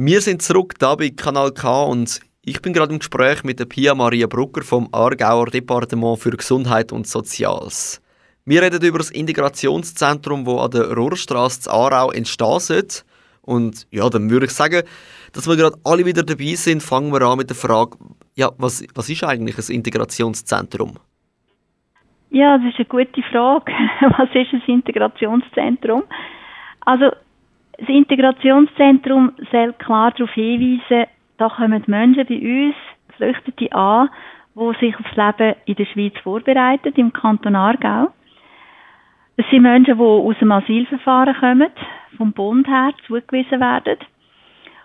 Wir 0.02 0.22
sind 0.22 0.40
zurück 0.40 0.76
da 0.78 0.94
bei 0.94 1.10
Kanal 1.10 1.52
K 1.52 1.82
und 1.82 2.20
ich 2.42 2.62
bin 2.62 2.72
gerade 2.72 2.90
im 2.90 3.00
Gespräch 3.00 3.44
mit 3.44 3.60
der 3.60 3.66
Pia 3.66 3.94
Maria 3.94 4.26
Brucker 4.26 4.62
vom 4.62 4.88
Aargauer 4.92 5.50
Departement 5.50 6.18
für 6.18 6.30
Gesundheit 6.30 6.90
und 6.90 7.06
Soziales. 7.06 8.02
Wir 8.46 8.62
reden 8.62 8.82
über 8.82 8.96
das 8.96 9.10
Integrationszentrum, 9.10 10.46
wo 10.46 10.56
an 10.60 10.70
der 10.70 10.90
Rohrstraße 10.94 11.60
zu 11.60 11.70
Aarau 11.70 12.12
entstehen 12.12 12.60
soll. 12.60 12.86
Und 13.42 13.86
ja, 13.90 14.08
dann 14.08 14.30
würde 14.30 14.46
ich 14.46 14.52
sagen, 14.52 14.84
dass 15.34 15.46
wir 15.46 15.56
gerade 15.56 15.76
alle 15.84 16.06
wieder 16.06 16.22
dabei 16.22 16.54
sind, 16.54 16.82
fangen 16.82 17.12
wir 17.12 17.20
an 17.20 17.36
mit 17.36 17.50
der 17.50 17.56
Frage, 17.56 17.98
ja, 18.36 18.48
was, 18.56 18.82
was 18.94 19.10
ist 19.10 19.22
eigentlich 19.22 19.58
ein 19.58 19.74
Integrationszentrum? 19.74 20.94
Ja, 22.30 22.56
das 22.56 22.68
ist 22.68 22.76
eine 22.78 22.86
gute 22.86 23.22
Frage. 23.30 23.70
Was 24.16 24.30
ist 24.32 24.54
ein 24.54 24.62
Integrationszentrum? 24.66 26.04
Also, 26.86 27.10
das 27.80 27.88
Integrationszentrum 27.88 29.32
soll 29.50 29.72
klar 29.74 30.12
darauf 30.12 30.30
hinweisen, 30.32 31.06
da 31.38 31.48
kommen 31.48 31.82
Menschen 31.86 32.26
bei 32.26 32.36
uns, 32.36 32.74
Flüchtete 33.16 33.72
an, 33.72 34.10
die 34.54 34.78
sich 34.78 34.94
aufs 34.98 35.16
Leben 35.16 35.56
in 35.64 35.74
der 35.76 35.86
Schweiz 35.86 36.12
vorbereiten, 36.22 36.92
im 36.96 37.12
Kanton 37.12 37.56
Aargau. 37.56 38.12
Es 39.36 39.48
sind 39.50 39.62
Menschen, 39.62 39.96
die 39.96 40.02
aus 40.02 40.38
dem 40.38 40.52
Asylverfahren 40.52 41.34
kommen, 41.40 41.70
vom 42.18 42.32
Bund 42.32 42.68
her 42.68 42.92
zugewiesen 43.06 43.60
werden. 43.60 43.96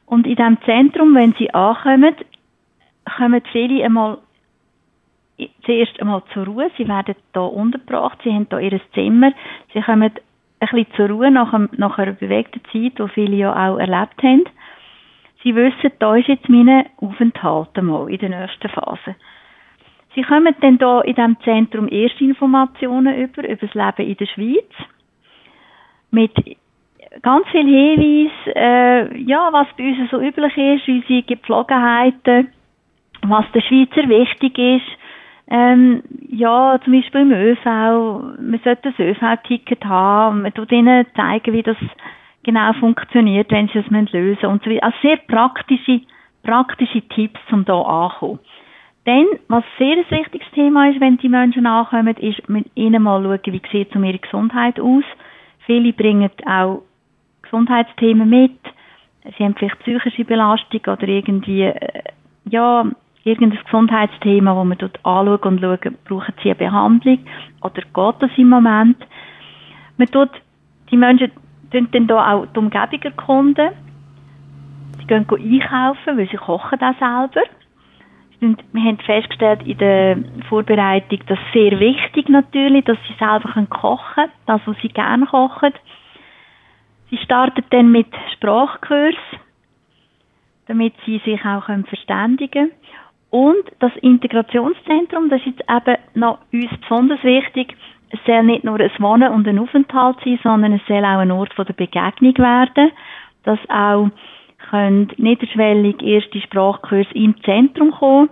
Und 0.05 0.25
in 0.25 0.35
diesem 0.35 0.61
Zentrum, 0.61 1.13
wenn 1.15 1.33
sie 1.33 1.53
ankommen, 1.53 2.15
kommen 3.17 3.41
viele 3.51 3.83
einmal 3.83 4.19
zuerst 5.65 5.99
einmal 5.99 6.23
zur 6.33 6.45
Ruhe. 6.45 6.71
Sie 6.77 6.87
werden 6.87 7.15
hier 7.33 7.41
untergebracht, 7.41 8.19
sie 8.23 8.31
haben 8.31 8.47
hier 8.49 8.71
ihr 8.71 8.79
Zimmer, 8.93 9.33
sie 9.73 9.81
kommen 9.81 10.11
ein 10.59 10.67
bisschen 10.69 10.87
zur 10.95 11.09
Ruhe 11.09 11.31
nach, 11.31 11.53
einem, 11.53 11.69
nach 11.77 11.97
einer 11.97 12.13
bewegten 12.13 12.61
Zeit, 12.71 12.97
die 12.97 13.09
viele 13.13 13.35
ja 13.35 13.51
auch 13.51 13.77
erlebt 13.77 14.21
haben. 14.23 14.43
Sie 15.43 15.55
wissen, 15.55 15.91
da 15.99 16.15
ist 16.15 16.27
jetzt 16.27 16.49
mein 16.49 16.85
Aufenthalt 16.97 17.69
einmal 17.75 18.09
in 18.09 18.17
der 18.17 18.29
nächsten 18.29 18.69
Phase. 18.69 19.15
Sie 20.15 20.23
kommen 20.23 20.55
dann 20.61 20.77
hier 20.77 21.01
in 21.05 21.15
diesem 21.15 21.39
Zentrum 21.41 21.87
erste 21.89 22.23
Informationen 22.23 23.15
über, 23.15 23.47
über 23.47 23.67
das 23.67 23.73
Leben 23.73 24.09
in 24.09 24.17
der 24.17 24.25
Schweiz. 24.27 24.71
Mit 26.09 26.31
ganz 27.21 27.47
viel 27.49 27.65
Hinweis, 27.65 28.31
äh, 28.55 29.17
ja, 29.21 29.49
was 29.51 29.67
bei 29.77 29.89
uns 29.89 30.09
so 30.09 30.19
üblich 30.19 30.57
ist, 30.57 30.87
unsere 30.87 31.23
Gepflogenheiten, 31.23 32.49
was 33.23 33.45
der 33.53 33.61
Schweizer 33.61 34.07
wichtig 34.07 34.57
ist, 34.57 34.87
ähm, 35.47 36.01
ja, 36.29 36.79
zum 36.83 36.93
Beispiel 36.93 37.21
im 37.21 37.31
ÖV, 37.31 37.65
man 37.65 38.59
sollte 38.63 38.93
ein 38.97 39.09
ÖV-Ticket 39.09 39.85
haben, 39.85 40.41
man 40.41 40.53
tut 40.53 40.71
ihnen 40.71 41.05
zeigen, 41.15 41.53
wie 41.53 41.61
das 41.61 41.77
genau 42.43 42.73
funktioniert, 42.73 43.51
wenn 43.51 43.67
sie 43.67 43.79
es 43.79 43.89
lösen 43.89 44.11
müssen 44.11 44.45
und 44.47 44.63
so 44.63 44.69
weiter. 44.69 44.85
Also 44.85 44.97
sehr 45.01 45.17
praktische, 45.17 46.01
praktische 46.43 47.01
Tipps, 47.09 47.39
um 47.51 47.63
da 47.65 47.79
anzukommen. 47.79 48.39
Dann, 49.05 49.25
was 49.49 49.63
sehr 49.77 49.97
ein 49.97 50.05
wichtiges 50.09 50.49
Thema 50.53 50.89
ist, 50.89 50.99
wenn 50.99 51.17
die 51.17 51.29
Menschen 51.29 51.67
ankommen, 51.67 52.17
ist 52.17 52.49
mit 52.49 52.65
ihnen 52.73 53.03
mal 53.03 53.21
schauen, 53.21 53.53
wie 53.53 53.61
sieht 53.71 53.91
es 53.91 53.95
um 53.95 54.03
ihre 54.03 54.17
Gesundheit 54.17 54.79
aus. 54.79 55.03
Viele 55.67 55.93
bringen 55.93 56.31
auch 56.47 56.81
Gesundheitsthemen 57.43 58.27
mit. 58.27 58.59
Sie 59.37 59.43
haben 59.43 59.55
vielleicht 59.55 59.79
psychische 59.79 60.25
Belastung 60.25 60.81
oder 60.87 61.07
irgendwie, 61.07 61.63
äh, 61.63 62.03
ja, 62.45 62.85
irgendein 63.25 63.59
Gesundheitsthema, 63.65 64.55
wo 64.55 64.63
man 64.63 64.77
dort 64.77 65.03
anschaut 65.03 65.45
und 65.45 65.59
schaut, 65.59 65.81
brauchen 66.05 66.33
sie 66.41 66.49
eine 66.49 66.55
Behandlung 66.55 67.19
oder 67.61 67.81
geht 67.81 68.21
das 68.21 68.37
im 68.37 68.49
Moment. 68.49 68.97
Man 69.97 70.07
tut, 70.07 70.29
die 70.91 70.97
Menschen 70.97 71.31
tun 71.71 71.89
dann 71.91 72.05
hier 72.05 72.17
auch 72.17 72.45
die 72.45 72.59
Umgebung 72.59 73.01
erkunden. 73.01 73.69
Sie 74.99 75.07
gehen 75.07 75.25
einkaufen, 75.27 76.17
weil 76.17 76.29
sie 76.29 76.37
kochen 76.37 76.79
auch 76.81 76.99
selber. 76.99 77.47
Und 78.41 78.63
wir 78.73 78.83
haben 78.83 78.99
festgestellt 78.99 79.65
in 79.65 79.77
der 79.79 80.17
Vorbereitung, 80.47 81.19
dass 81.25 81.39
sehr 81.51 81.79
wichtig 81.79 82.29
natürlich, 82.29 82.85
dass 82.85 82.97
sie 83.07 83.15
selber 83.17 83.65
kochen 83.69 84.15
können, 84.15 84.31
das, 84.45 84.61
was 84.65 84.77
sie 84.81 84.89
gerne 84.89 85.25
kochen. 85.25 85.73
Sie 87.09 87.17
starten 87.17 87.63
dann 87.71 87.91
mit 87.91 88.07
Sprachkurs, 88.33 89.15
damit 90.67 90.93
sie 91.05 91.19
sich 91.25 91.43
auch 91.43 91.65
verständigen 91.65 92.69
können. 92.69 92.71
Und 93.35 93.65
das 93.79 93.91
Integrationszentrum, 93.97 95.27
das 95.29 95.41
ist 95.41 95.57
jetzt 95.57 95.69
eben 95.69 95.97
noch 96.13 96.37
uns 96.53 96.69
besonders 96.79 97.21
wichtig. 97.21 97.75
Es 98.09 98.19
soll 98.25 98.43
nicht 98.43 98.63
nur 98.63 98.79
ein 98.79 98.91
Wohnen 98.99 99.33
und 99.33 99.45
ein 99.45 99.59
Aufenthalt 99.59 100.15
sein, 100.23 100.39
sondern 100.41 100.71
es 100.71 100.81
soll 100.87 101.03
auch 101.03 101.19
ein 101.19 101.31
Ort 101.31 101.51
der 101.57 101.73
Begegnung 101.73 102.37
werden, 102.37 102.91
dass 103.43 103.59
auch 103.67 104.09
niederschwellig 105.17 106.01
erste 106.01 106.39
Sprachkurse 106.39 107.09
im 107.13 107.35
Zentrum 107.43 107.91
kommen. 107.91 108.29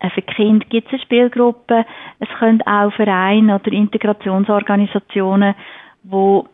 Äh, 0.00 0.10
für 0.10 0.22
Kinder 0.22 0.66
gibt 0.68 0.88
es 0.88 0.94
eine 0.94 1.02
Spielgruppe. 1.02 1.86
Es 2.18 2.28
können 2.40 2.62
auch 2.62 2.92
Vereine 2.94 3.54
oder 3.54 3.70
Integrationsorganisationen, 3.70 5.54
wo 6.02 6.48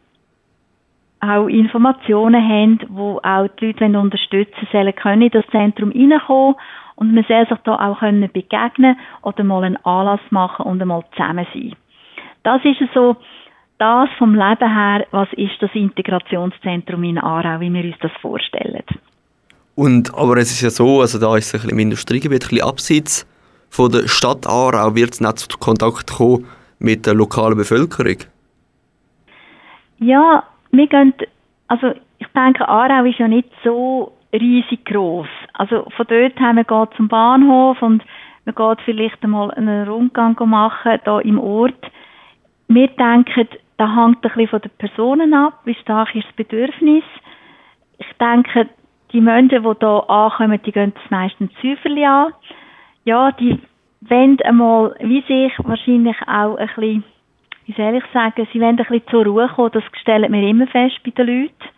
auch 1.21 1.47
Informationen 1.47 2.47
haben, 2.47 2.81
wo 2.90 3.19
auch 3.23 3.49
die 3.59 3.69
Leute 3.69 3.99
unterstützen 3.99 4.69
sollen, 4.71 4.95
können 4.95 5.23
in 5.23 5.31
das 5.31 5.47
Zentrum 5.47 5.90
reinkommen 5.90 6.57
und 6.97 7.15
man 7.15 7.25
soll 7.29 7.47
sich 7.49 7.59
da 7.65 7.75
auch 7.75 8.01
können 8.01 8.31
begegnen 8.33 8.99
oder 9.23 9.45
mal 9.45 9.65
einen 9.65 9.77
Anlass 9.85 10.21
machen 10.31 10.67
und 10.67 10.83
einmal 10.83 11.05
zusammen 11.13 11.47
sein. 11.53 11.75
Das 12.43 12.65
ist 12.65 12.79
so 12.95 13.17
das 13.79 14.09
vom 14.19 14.35
Leben 14.35 14.75
her, 14.75 15.07
was 15.11 15.29
ist 15.33 15.61
das 15.61 15.71
Integrationszentrum 15.75 17.05
in 17.05 17.19
Aarau, 17.19 17.61
wie 17.61 17.73
wir 17.73 17.85
uns 17.85 17.97
das 18.01 18.13
vorstellen. 18.23 18.83
Und, 19.75 20.15
aber 20.15 20.39
es 20.39 20.51
ist 20.51 20.63
ja 20.63 20.71
so, 20.71 21.01
also 21.01 21.19
da 21.19 21.37
ist 21.37 21.47
es 21.47 21.55
ein 21.55 21.61
bisschen 21.61 21.71
im 21.71 21.79
Industriegebiet, 21.79 22.45
ein 22.45 22.49
bisschen 22.49 22.69
abseits 22.69 23.27
von 23.69 23.93
der 23.93 24.09
Stadt 24.09 24.47
Aarau, 24.47 24.95
wird 24.95 25.13
es 25.13 25.21
nicht 25.21 25.39
zu 25.39 25.59
Kontakt 25.59 26.15
kommen 26.15 26.47
mit 26.79 27.05
der 27.05 27.15
lokalen 27.15 27.59
Bevölkerung? 27.59 28.17
Ja, 29.99 30.43
wir 30.71 30.87
gehen, 30.87 31.13
also 31.69 31.93
ich 32.19 32.27
denke, 32.35 32.67
Aarau 32.67 33.05
ist 33.05 33.19
ja 33.19 33.29
nicht 33.29 33.51
so 33.63 34.13
riesig 34.40 34.85
groß. 34.85 35.29
Also 35.55 35.87
von 35.96 36.07
dort 36.09 36.38
her, 36.38 36.53
man 36.53 36.64
geht 36.64 36.96
zum 36.96 37.09
Bahnhof 37.09 37.81
und 37.83 38.05
man 38.44 38.55
geht 38.55 38.85
vielleicht 38.85 39.22
einmal 39.22 39.51
einen 39.53 39.88
Rundgang 39.88 40.37
machen, 40.49 41.01
da 41.05 41.20
im 41.20 41.38
Ort. 41.38 41.90
Wir 42.68 42.88
denken, 42.88 43.49
da 43.77 43.94
hängt 43.94 44.16
ein 44.16 44.20
bisschen 44.20 44.49
von 44.49 44.61
den 44.61 44.70
Personen 44.79 45.35
ab, 45.35 45.61
wie 45.64 45.75
stark 45.75 46.14
ist 46.14 46.27
das 46.27 46.37
Bedürfnis. 46.37 47.05
Ich 47.99 48.12
denke, 48.20 48.68
die 49.12 49.20
Menschen, 49.20 49.62
die 49.62 49.79
hier 49.79 50.11
ankommen, 50.11 50.61
die 50.64 50.72
gehen 50.72 50.92
das 50.94 51.11
meistens 51.11 51.53
Züferli 51.61 52.05
an. 52.05 52.33
Ja, 53.05 53.33
die 53.33 53.59
wollen 54.01 54.40
einmal, 54.42 54.94
wie 55.01 55.22
sich 55.22 55.53
wahrscheinlich 55.59 56.16
auch 56.27 56.57
ein 56.57 56.66
bisschen, 56.66 57.05
wie 57.66 57.72
soll 57.72 57.94
ich 57.96 58.05
sagen, 58.12 58.46
sie 58.53 58.61
wollen 58.61 58.77
ein 58.79 58.85
bisschen 58.85 59.09
zur 59.09 59.25
Ruhe 59.25 59.49
kommen, 59.49 59.72
das 59.72 59.85
stellen 60.01 60.33
wir 60.33 60.49
immer 60.49 60.66
fest 60.66 61.01
bei 61.05 61.11
den 61.11 61.27
Leuten. 61.27 61.76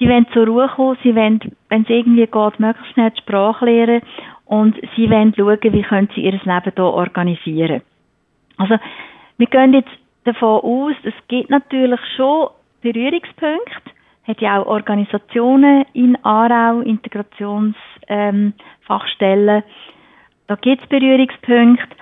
Sie 0.00 0.08
wollen 0.08 0.26
zur 0.32 0.46
Ruhe 0.46 0.66
kommen, 0.68 0.96
sie 1.02 1.14
wollen, 1.14 1.40
wenn 1.68 1.82
es 1.82 1.90
irgendwie 1.90 2.26
geht, 2.26 2.58
möglichst 2.58 2.94
schnell 2.94 3.10
die 3.10 3.20
Sprache 3.20 3.66
lernen 3.66 4.00
und 4.46 4.74
sie 4.96 5.10
wollen 5.10 5.34
schauen, 5.36 5.58
wie 5.62 5.82
können 5.82 6.08
sie 6.14 6.22
ihr 6.22 6.32
Leben 6.32 6.72
hier 6.74 6.84
organisieren. 6.84 7.82
Also, 8.56 8.78
wir 9.36 9.46
gehen 9.46 9.74
jetzt 9.74 9.90
davon 10.24 10.60
aus, 10.60 10.94
es 11.02 11.12
gibt 11.28 11.50
natürlich 11.50 12.00
schon 12.16 12.48
Berührungspunkte, 12.80 13.90
hat 14.26 14.40
ja 14.40 14.62
auch 14.62 14.68
Organisationen 14.68 15.84
in 15.92 16.16
Aarau, 16.24 16.80
Integrationsfachstellen, 16.80 19.58
ähm, 19.58 19.62
da 20.46 20.54
gibt 20.56 20.82
es 20.82 20.88
Berührungspunkte. 20.88 21.94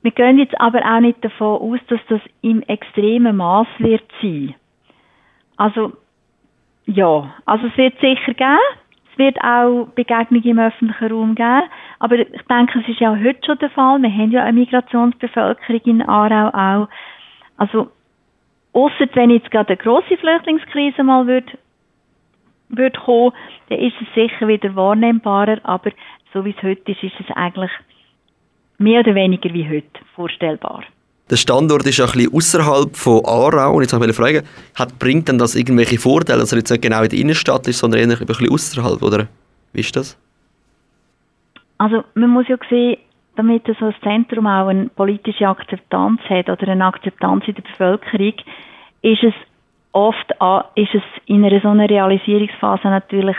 Wir 0.00 0.10
gehen 0.10 0.38
jetzt 0.38 0.58
aber 0.58 0.80
auch 0.80 1.00
nicht 1.00 1.22
davon 1.22 1.60
aus, 1.60 1.80
dass 1.88 2.00
das 2.08 2.22
im 2.40 2.62
extremen 2.62 3.36
Maß 3.36 3.68
wird 3.78 4.04
sein. 4.22 4.54
Also 5.56 5.92
ja, 6.86 7.34
also 7.46 7.66
es 7.66 7.76
wird 7.76 7.98
sicher 8.00 8.34
geben. 8.34 8.58
Es 9.12 9.18
wird 9.18 9.38
auch 9.42 9.86
Begegnungen 9.94 10.44
im 10.44 10.58
öffentlichen 10.58 11.12
Raum 11.12 11.34
geben. 11.34 11.62
Aber 12.00 12.18
ich 12.18 12.42
denke, 12.50 12.80
es 12.80 12.88
ist 12.88 13.00
ja 13.00 13.16
heute 13.16 13.38
schon 13.46 13.58
der 13.58 13.70
Fall. 13.70 14.02
Wir 14.02 14.10
haben 14.10 14.30
ja 14.32 14.42
eine 14.42 14.58
Migrationsbevölkerung 14.58 15.80
in 15.84 16.02
Aarau 16.02 16.48
auch. 16.48 16.88
Also, 17.56 17.90
ausser 18.72 19.06
wenn 19.14 19.30
jetzt 19.30 19.50
gerade 19.50 19.68
eine 19.68 19.76
grosse 19.76 20.16
Flüchtlingskrise 20.16 21.04
mal 21.04 21.26
wird, 21.26 21.56
wird 22.68 22.98
kommen, 22.98 23.32
dann 23.68 23.78
ist 23.78 23.94
es 24.00 24.14
sicher 24.14 24.48
wieder 24.48 24.74
wahrnehmbarer. 24.74 25.60
Aber 25.62 25.90
so 26.32 26.44
wie 26.44 26.54
es 26.56 26.62
heute 26.62 26.90
ist, 26.90 27.02
ist 27.02 27.20
es 27.20 27.36
eigentlich 27.36 27.70
mehr 28.78 29.00
oder 29.00 29.14
weniger 29.14 29.52
wie 29.54 29.68
heute 29.68 30.04
vorstellbar. 30.14 30.82
Der 31.30 31.36
Standort 31.36 31.86
ist 31.86 31.96
ja 31.96 32.04
ein 32.04 32.12
bisschen 32.12 32.34
außerhalb 32.34 32.96
von 32.96 33.24
Aarau 33.24 33.76
und 33.76 33.82
jetzt 33.82 33.94
habe 33.94 34.06
ich 34.06 34.14
fragen, 34.14 34.46
hat, 34.74 34.98
bringt 34.98 35.28
denn 35.28 35.38
das 35.38 35.54
irgendwelche 35.54 35.98
Vorteile, 35.98 36.40
dass 36.40 36.52
er 36.52 36.58
jetzt 36.58 36.70
nicht 36.70 36.82
genau 36.82 37.02
in 37.02 37.08
der 37.08 37.18
Innenstadt 37.18 37.66
ist, 37.66 37.78
sondern 37.78 38.00
eher 38.00 38.20
ein 38.20 38.26
bisschen 38.26 38.52
außerhalb, 38.52 39.02
oder 39.02 39.26
wie 39.72 39.80
ist 39.80 39.96
das? 39.96 40.18
Also 41.78 42.04
man 42.14 42.30
muss 42.30 42.46
ja 42.48 42.56
sehen, 42.68 42.98
damit 43.36 43.66
so 43.66 43.86
ein 43.86 43.94
Zentrum 44.02 44.46
auch 44.46 44.68
eine 44.68 44.90
politische 44.90 45.48
Akzeptanz 45.48 46.20
hat 46.28 46.48
oder 46.48 46.68
eine 46.68 46.84
Akzeptanz 46.84 47.48
in 47.48 47.54
der 47.54 47.62
Bevölkerung, 47.62 48.34
ist 49.02 49.22
es 49.22 49.34
oft 49.92 50.32
ist 50.74 50.94
es 50.94 51.02
in 51.26 51.44
einer 51.44 51.60
so 51.60 51.68
einer 51.68 51.88
Realisierungsphase 51.88 52.88
natürlich 52.88 53.36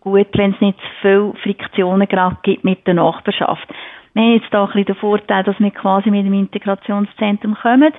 gut, 0.00 0.28
wenn 0.34 0.52
es 0.52 0.60
nicht 0.60 0.78
zu 0.78 0.88
viele 1.00 1.34
Friktionen 1.42 2.06
gerade 2.06 2.36
gibt 2.42 2.62
mit 2.62 2.86
der 2.86 2.94
Nachbarschaft. 2.94 3.66
Wir 4.14 4.22
haben 4.22 4.32
jetzt 4.34 4.52
da 4.52 4.62
ein 4.62 4.66
bisschen 4.68 4.84
den 4.86 4.94
Vorteil, 4.96 5.42
dass 5.42 5.58
wir 5.58 5.70
quasi 5.72 6.10
mit 6.10 6.24
dem 6.24 6.34
Integrationszentrum 6.34 7.56
kommen. 7.56 7.92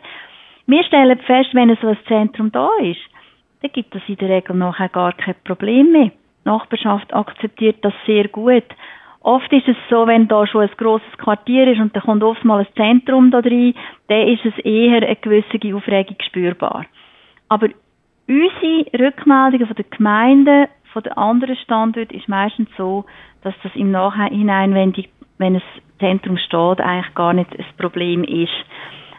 Wir 0.65 0.83
stellen 0.85 1.19
fest, 1.19 1.49
wenn 1.53 1.75
so 1.81 1.87
ein 1.87 1.97
Zentrum 2.07 2.51
da 2.51 2.69
ist, 2.81 3.01
dann 3.61 3.71
gibt 3.71 3.93
es 3.93 4.01
in 4.07 4.15
der 4.17 4.29
Regel 4.29 4.55
nachher 4.55 4.89
gar 4.89 5.13
kein 5.13 5.35
Problem 5.43 5.91
mehr. 5.91 6.11
Die 6.11 6.49
Nachbarschaft 6.49 7.13
akzeptiert 7.13 7.83
das 7.83 7.93
sehr 8.05 8.29
gut. 8.29 8.63
Oft 9.19 9.51
ist 9.51 9.67
es 9.67 9.75
so, 9.89 10.07
wenn 10.07 10.27
da 10.27 10.45
schon 10.47 10.61
ein 10.61 10.69
grosses 10.77 11.17
Quartier 11.17 11.67
ist 11.67 11.81
und 11.81 11.95
da 11.95 11.99
kommt 11.99 12.23
oft 12.23 12.45
mal 12.45 12.59
ein 12.59 12.67
Zentrum 12.75 13.31
da 13.31 13.39
rein, 13.39 13.73
dann 14.07 14.27
ist 14.27 14.45
es 14.45 14.57
eher 14.63 14.97
eine 14.97 15.15
gewisse 15.15 15.75
Aufregung 15.75 16.17
spürbar. 16.25 16.85
Aber 17.49 17.67
unsere 18.27 18.85
Rückmeldungen 19.05 19.67
von 19.67 19.75
den 19.75 19.89
Gemeinden, 19.89 20.67
von 20.93 21.03
den 21.03 21.13
anderen 21.13 21.55
Standorten 21.57 22.15
ist 22.15 22.29
meistens 22.29 22.69
so, 22.77 23.05
dass 23.41 23.55
das 23.63 23.75
im 23.75 23.91
Nachhinein, 23.91 24.73
wenn, 24.75 24.93
die, 24.93 25.09
wenn 25.39 25.55
ein 25.55 25.63
Zentrum 25.99 26.37
steht, 26.37 26.81
eigentlich 26.81 27.13
gar 27.15 27.33
nicht 27.33 27.51
ein 27.51 27.65
Problem 27.77 28.23
ist. 28.23 28.53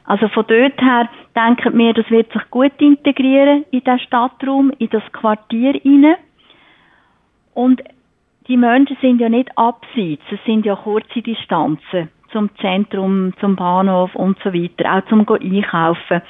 Also 0.04 0.28
von 0.28 0.44
dort 0.46 0.80
her 0.80 1.08
denken 1.34 1.76
wir, 1.76 1.92
das 1.92 2.08
wird 2.10 2.32
sich 2.32 2.42
gut 2.50 2.72
integrieren 2.78 3.64
in 3.70 3.80
den 3.80 3.98
Stadtraum, 3.98 4.72
in 4.78 4.88
das 4.90 5.02
Quartier 5.12 5.72
hinein. 5.72 6.16
Und 7.54 7.82
die 8.48 8.56
Menschen 8.56 8.96
sind 9.00 9.20
ja 9.20 9.28
nicht 9.28 9.50
abseits, 9.58 10.22
es 10.30 10.38
sind 10.44 10.64
ja 10.64 10.76
kurze 10.76 11.22
Distanzen 11.22 12.10
zum 12.30 12.50
Zentrum, 12.60 13.32
zum 13.40 13.56
Bahnhof 13.56 14.14
und 14.14 14.38
so 14.44 14.52
weiter, 14.52 14.96
auch 14.96 15.08
zum 15.08 15.26
Einkaufen. 15.28 16.22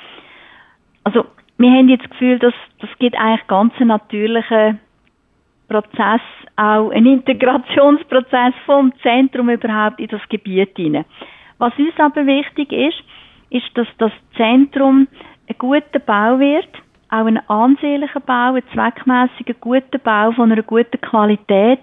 Also 1.05 1.27
wir 1.59 1.71
haben 1.71 1.89
jetzt 1.89 2.05
das 2.05 2.11
Gefühl, 2.11 2.39
dass 2.39 2.55
das 2.81 2.91
gibt 2.99 3.17
eigentlich 3.17 3.47
ganz 3.49 3.75
einen 3.79 3.89
natürlichen 3.89 4.81
Prozess, 5.69 6.21
auch 6.57 6.91
ein 6.91 7.07
Integrationsprozess 7.07 8.55
vom 8.65 8.93
Zentrum 9.03 9.51
überhaupt 9.51 10.01
in 10.01 10.09
das 10.09 10.21
Gebiet 10.29 10.77
hinein. 10.77 11.05
Was 11.59 11.73
uns 11.79 11.95
aber 11.99 12.27
wichtig 12.27 12.73
ist, 12.73 13.03
ist, 13.51 13.67
dass 13.75 13.89
das 13.99 14.13
Zentrum 14.37 15.09
ein 15.49 15.57
guter 15.59 15.99
Bau 15.99 16.39
wird, 16.39 16.69
auch 17.11 17.27
ein 17.27 17.39
ansehnlicher 17.49 18.21
Bau, 18.21 18.55
ein 18.55 18.63
zweckmäßiger, 18.73 19.55
guter 19.61 19.99
Bau 19.99 20.33
von 20.33 20.51
einer 20.51 20.63
guten 20.63 21.01
Qualität, 21.01 21.81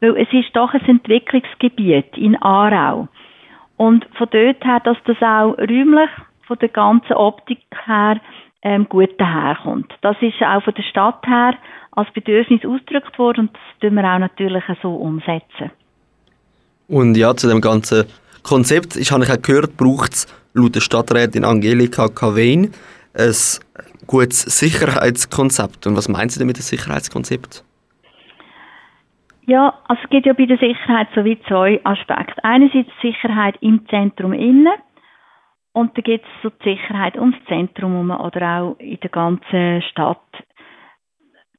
weil 0.00 0.16
es 0.16 0.32
ist 0.32 0.54
doch 0.54 0.72
ein 0.72 0.84
Entwicklungsgebiet 0.86 2.16
in 2.16 2.40
Aarau. 2.40 3.08
Und 3.76 4.06
von 4.16 4.28
dort 4.30 4.64
her, 4.64 4.80
dass 4.84 4.96
das 5.04 5.16
auch 5.22 5.56
räumlich 5.58 6.10
von 6.46 6.58
der 6.58 6.68
ganzen 6.68 7.14
Optik 7.14 7.60
her 7.86 8.20
ähm, 8.62 8.88
gut 8.88 9.10
daherkommt. 9.18 9.92
Das 10.02 10.16
ist 10.20 10.42
auch 10.42 10.62
von 10.62 10.74
der 10.74 10.82
Stadt 10.82 11.26
her 11.26 11.54
als 11.92 12.10
Bedürfnis 12.12 12.64
ausgedrückt 12.64 13.18
worden 13.18 13.48
und 13.48 13.54
das 13.54 13.80
tun 13.80 13.94
wir 13.94 14.04
auch 14.04 14.18
natürlich 14.18 14.64
so 14.82 14.94
umsetzen. 14.94 15.70
Und 16.88 17.16
ja, 17.16 17.34
zu 17.36 17.48
dem 17.48 17.60
ganzen 17.60 18.04
Konzept, 18.42 18.96
ich 18.96 19.12
habe 19.12 19.24
ich 19.24 19.42
gehört, 19.42 19.76
braucht 19.76 20.12
es 20.12 20.26
laut 20.54 20.74
der 20.74 20.80
Stadträtin 20.80 21.44
Angelika 21.44 22.08
Kavein 22.08 22.72
ein 23.14 23.32
gutes 24.06 24.42
Sicherheitskonzept. 24.42 25.86
Und 25.86 25.96
was 25.96 26.08
meinen 26.08 26.28
Sie 26.28 26.38
denn 26.38 26.46
mit 26.46 26.56
dem 26.56 26.62
Sicherheitskonzept? 26.62 27.64
Ja, 29.46 29.74
also 29.88 30.00
es 30.04 30.10
gibt 30.10 30.26
ja 30.26 30.32
bei 30.32 30.46
der 30.46 30.58
Sicherheit 30.58 31.08
so 31.14 31.24
wie 31.24 31.40
zwei 31.48 31.80
Aspekte. 31.84 32.44
Einerseits 32.44 32.90
Sicherheit 33.02 33.56
im 33.60 33.86
Zentrum 33.88 34.32
innen 34.32 34.68
und 35.72 35.96
dann 35.96 36.04
gibt 36.04 36.24
es 36.24 36.42
so 36.42 36.50
die 36.50 36.70
Sicherheit 36.70 37.16
ums 37.16 37.36
Zentrum 37.46 37.92
herum 37.92 38.26
oder 38.26 38.60
auch 38.60 38.76
in 38.78 38.98
der 39.00 39.10
ganzen 39.10 39.82
Stadt. 39.82 40.18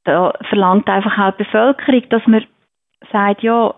Da 0.04 0.32
verlangt 0.48 0.88
einfach 0.88 1.18
auch 1.18 1.36
die 1.36 1.44
Bevölkerung, 1.44 2.08
dass 2.10 2.26
man 2.26 2.44
sagt, 3.10 3.42
ja, 3.42 3.74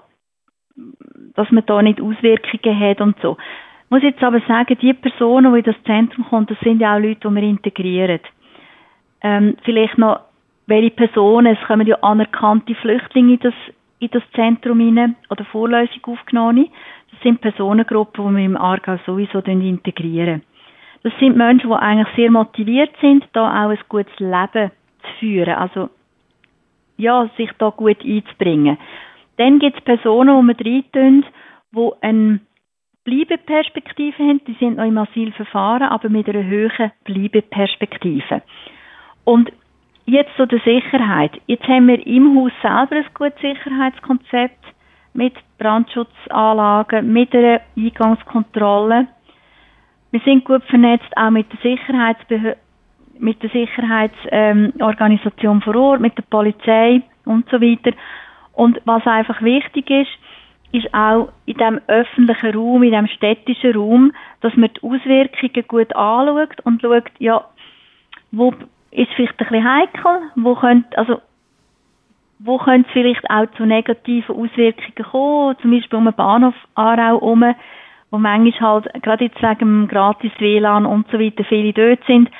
dass 1.34 1.50
man 1.50 1.66
da 1.66 1.82
nicht 1.82 2.00
Auswirkungen 2.00 2.80
hat 2.80 3.00
und 3.00 3.16
so. 3.20 3.36
Ich 3.84 3.90
muss 3.90 4.02
jetzt 4.02 4.22
aber 4.22 4.40
sagen, 4.48 4.76
die 4.80 4.94
Personen, 4.94 5.52
die 5.52 5.58
in 5.60 5.64
das 5.64 5.82
Zentrum 5.84 6.24
kommen, 6.24 6.46
das 6.46 6.58
sind 6.60 6.80
ja 6.80 6.96
auch 6.96 7.00
Leute, 7.00 7.28
die 7.28 7.34
wir 7.34 7.42
integrieren. 7.42 8.20
Ähm, 9.22 9.56
vielleicht 9.62 9.98
noch, 9.98 10.20
welche 10.66 10.90
Personen, 10.90 11.54
es 11.54 11.66
kommen 11.66 11.86
ja 11.86 11.96
anerkannte 12.00 12.74
Flüchtlinge 12.74 13.34
in 13.34 13.40
das, 13.40 13.54
in 14.00 14.10
das 14.10 14.22
Zentrum 14.34 14.80
rein, 14.80 15.16
oder 15.30 15.44
vorläufig 15.44 16.02
aufgenommen. 16.06 16.70
Das 17.14 17.22
sind 17.22 17.40
Personengruppen, 17.40 18.28
die 18.28 18.36
wir 18.36 18.44
im 18.44 18.56
Aargau 18.56 18.98
sowieso 19.06 19.38
integrieren. 19.38 20.42
Das 21.04 21.12
sind 21.20 21.36
Menschen, 21.36 21.70
die 21.70 21.76
eigentlich 21.76 22.16
sehr 22.16 22.30
motiviert 22.30 22.90
sind, 23.00 23.24
da 23.34 23.66
auch 23.66 23.70
ein 23.70 23.78
gutes 23.88 24.18
Leben 24.18 24.70
zu 25.02 25.08
führen. 25.20 25.54
Also, 25.54 25.90
ja, 26.96 27.28
sich 27.36 27.50
da 27.58 27.70
gut 27.70 28.04
einzubringen. 28.04 28.78
Dann 29.36 29.58
gibt 29.58 29.78
es 29.78 29.84
Personen, 29.84 30.48
die 30.48 30.64
wir 30.64 30.72
reintun, 30.72 31.24
die 31.74 31.90
eine 32.00 32.40
Bleibeperspektive 33.04 34.18
haben. 34.18 34.40
Die 34.46 34.54
sind 34.54 34.76
noch 34.76 34.84
im 34.84 34.98
Asylverfahren, 34.98 35.88
aber 35.88 36.08
mit 36.08 36.28
einer 36.28 36.44
höheren 36.44 36.92
Bleibeperspektive. 37.04 38.42
Und 39.24 39.52
jetzt 40.06 40.34
zu 40.36 40.46
der 40.46 40.60
Sicherheit. 40.60 41.32
Jetzt 41.46 41.68
haben 41.68 41.88
wir 41.88 42.04
im 42.06 42.36
Haus 42.36 42.52
selber 42.62 42.96
ein 42.96 43.06
gutes 43.14 43.40
Sicherheitskonzept 43.40 44.73
mit 45.14 45.34
Brandschutzanlagen, 45.58 47.12
mit 47.12 47.34
einer 47.34 47.60
Eingangskontrolle. 47.76 49.06
Wir 50.10 50.20
sind 50.20 50.44
gut 50.44 50.62
vernetzt 50.64 51.16
auch 51.16 51.30
mit 51.30 51.50
der 51.52 51.58
Sicherheitsbehörde 51.60 52.58
mit 53.18 53.42
der 53.42 53.50
Sicherheitsorganisation 53.50 55.56
ähm, 55.56 55.62
vor 55.62 55.74
Ort, 55.76 56.00
mit 56.00 56.16
der 56.18 56.22
Polizei 56.22 57.02
und 57.24 57.48
so 57.50 57.60
weiter. 57.60 57.92
Und 58.52 58.80
was 58.84 59.04
einfach 59.06 59.42
wichtig 59.42 59.90
ist, 59.90 60.10
ist 60.72 60.92
auch 60.92 61.28
in 61.46 61.56
dem 61.56 61.80
öffentlichen 61.86 62.54
Raum, 62.54 62.82
in 62.82 62.90
dem 62.92 63.06
städtischen 63.06 63.76
Raum, 63.76 64.12
dass 64.40 64.56
man 64.56 64.70
die 64.74 64.82
Auswirkungen 64.82 65.64
gut 65.68 65.94
anschaut 65.94 66.60
und 66.64 66.82
schaut, 66.82 67.04
ja, 67.18 67.44
wo 68.32 68.52
ist 68.90 69.12
vielleicht 69.14 69.40
ein 69.40 69.46
bisschen 69.46 69.64
heikel, 69.64 70.22
wo 70.36 70.56
könnte, 70.56 70.98
also, 70.98 71.20
wo 72.44 72.58
könnte 72.58 72.86
es 72.88 72.92
vielleicht 72.92 73.30
auch 73.30 73.46
zu 73.56 73.64
negativen 73.64 74.36
Auswirkungen 74.36 75.10
kommen, 75.10 75.56
zum 75.62 75.70
Beispiel 75.70 75.98
um 75.98 76.04
den 76.04 76.14
Bahnhof 76.14 76.54
Aarau 76.74 77.20
herum, 77.20 77.54
wo 78.10 78.18
manchmal 78.18 78.84
halt, 78.84 79.02
gerade 79.02 79.24
jetzt 79.24 79.42
wegen 79.42 79.58
dem 79.58 79.88
gratis 79.88 80.30
WLAN 80.38 80.84
und 80.84 81.06
so 81.10 81.18
weiter, 81.18 81.42
viele 81.44 81.72
dort 81.72 82.04
sind. 82.06 82.30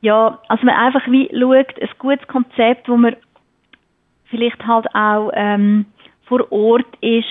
Ja, 0.00 0.38
also 0.48 0.64
man 0.64 0.74
einfach 0.74 1.06
wie 1.08 1.28
schaut, 1.28 1.80
ein 1.80 1.88
gutes 1.98 2.26
Konzept, 2.28 2.88
wo 2.88 2.96
man 2.96 3.16
vielleicht 4.30 4.66
halt 4.66 4.86
auch 4.94 5.30
ähm, 5.34 5.84
vor 6.24 6.50
Ort 6.50 6.96
ist, 7.02 7.28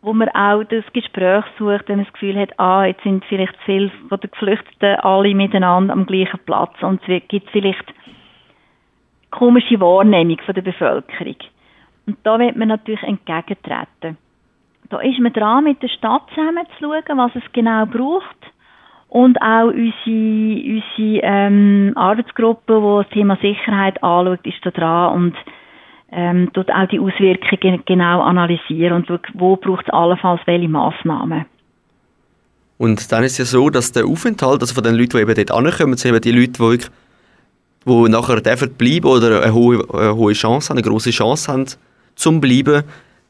wo 0.00 0.12
man 0.12 0.28
auch 0.28 0.62
das 0.62 0.84
Gespräch 0.92 1.44
sucht, 1.58 1.88
wenn 1.88 1.96
man 1.96 2.04
das 2.04 2.12
Gefühl 2.12 2.38
hat, 2.38 2.58
ah, 2.60 2.84
jetzt 2.84 3.02
sind 3.02 3.24
vielleicht 3.24 3.56
viele 3.64 3.90
von 4.08 4.20
den 4.20 4.30
Geflüchteten 4.30 4.94
alle 5.00 5.34
miteinander 5.34 5.92
am 5.92 6.06
gleichen 6.06 6.38
Platz 6.46 6.80
und 6.82 7.00
es 7.08 7.22
gibt 7.26 7.50
vielleicht 7.50 7.92
komische 9.30 9.80
Wahrnehmung 9.80 10.38
von 10.44 10.54
der 10.54 10.62
Bevölkerung. 10.62 11.36
Und 12.06 12.16
da 12.22 12.38
wird 12.38 12.56
man 12.56 12.68
natürlich 12.68 13.02
entgegentreten. 13.02 14.16
Da 14.90 15.00
ist 15.00 15.18
man 15.18 15.32
dran, 15.32 15.64
mit 15.64 15.82
der 15.82 15.88
Stadt 15.88 16.22
zusammen 16.34 16.66
zu 16.78 16.84
schauen, 16.84 17.18
was 17.18 17.32
es 17.34 17.52
genau 17.52 17.84
braucht. 17.86 18.36
Und 19.08 19.40
auch 19.40 19.68
unsere, 19.68 19.92
unsere 20.06 21.20
ähm, 21.22 21.92
Arbeitsgruppe, 21.94 22.74
die 22.74 23.04
das 23.04 23.12
Thema 23.12 23.36
Sicherheit 23.40 24.02
anschaut, 24.02 24.44
ist 24.44 24.64
da 24.64 24.70
dran 24.70 25.14
und 25.14 25.36
ähm, 26.10 26.50
dort 26.52 26.70
auch 26.70 26.88
die 26.88 27.00
Auswirkungen 27.00 27.82
genau 27.86 28.22
analysieren 28.22 28.94
und 28.94 29.06
schaut, 29.06 29.26
wo 29.34 29.56
braucht 29.56 29.86
es 29.86 29.92
allenfalls 29.92 30.40
welche 30.46 30.68
Massnahmen. 30.68 31.44
Und 32.78 33.10
dann 33.10 33.24
ist 33.24 33.32
es 33.32 33.38
ja 33.38 33.44
so, 33.44 33.70
dass 33.70 33.92
der 33.92 34.06
Aufenthalt, 34.06 34.60
also 34.60 34.74
von 34.74 34.84
den 34.84 34.94
Leuten, 34.94 35.16
die 35.16 35.22
eben 35.22 35.34
dort 35.34 35.50
ankommen, 35.50 35.96
sind 35.96 36.14
eben 36.14 36.20
die 36.20 36.32
Leute, 36.32 36.52
die, 36.52 36.84
die 37.88 38.10
nachher 38.10 38.40
dürfen 38.40 38.74
bleiben 38.74 39.06
oder 39.06 39.42
eine 39.42 39.52
hohe, 39.52 39.84
eine 39.92 40.14
hohe 40.14 40.32
Chance 40.32 40.70
haben, 40.70 40.78
eine 40.78 40.88
große 40.88 41.10
Chance 41.10 41.52
haben, 41.52 41.66
zum 42.14 42.40
bleiben, 42.40 42.84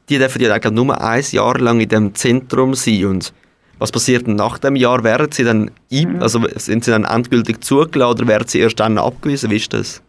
die 0.09 0.17
dürfen 0.17 0.41
ja 0.41 0.53
eigentlich 0.53 0.73
nur 0.73 1.01
ein 1.01 1.23
Jahr 1.31 1.57
lang 1.59 1.79
in 1.79 1.89
dem 1.89 2.15
Zentrum 2.15 2.73
sein. 2.73 3.05
Und 3.05 3.33
was 3.77 3.91
passiert 3.91 4.27
nach 4.27 4.57
dem 4.57 4.75
Jahr? 4.75 5.03
Werden 5.03 5.31
sie 5.31 5.43
dann, 5.43 5.71
mhm. 5.89 6.21
also 6.21 6.39
sind 6.55 6.83
sie 6.83 6.91
dann 6.91 7.05
endgültig 7.05 7.63
zugelassen 7.63 8.19
oder 8.21 8.27
werden 8.27 8.47
sie 8.47 8.59
erst 8.59 8.79
dann 8.79 8.97
abgewiesen? 8.97 9.49
Wie 9.51 9.55
ist 9.55 9.73
das? 9.73 10.03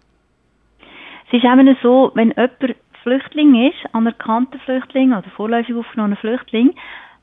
Es 1.28 1.34
ist 1.34 1.44
eben 1.44 1.76
so, 1.82 2.10
wenn 2.14 2.30
jemand 2.30 2.76
Flüchtling 3.02 3.68
ist, 3.68 3.94
anerkannter 3.94 4.58
Flüchtling 4.64 5.12
oder 5.12 5.24
vorläufig 5.36 5.74
aufgenommener 5.74 6.16
Flüchtling, 6.16 6.74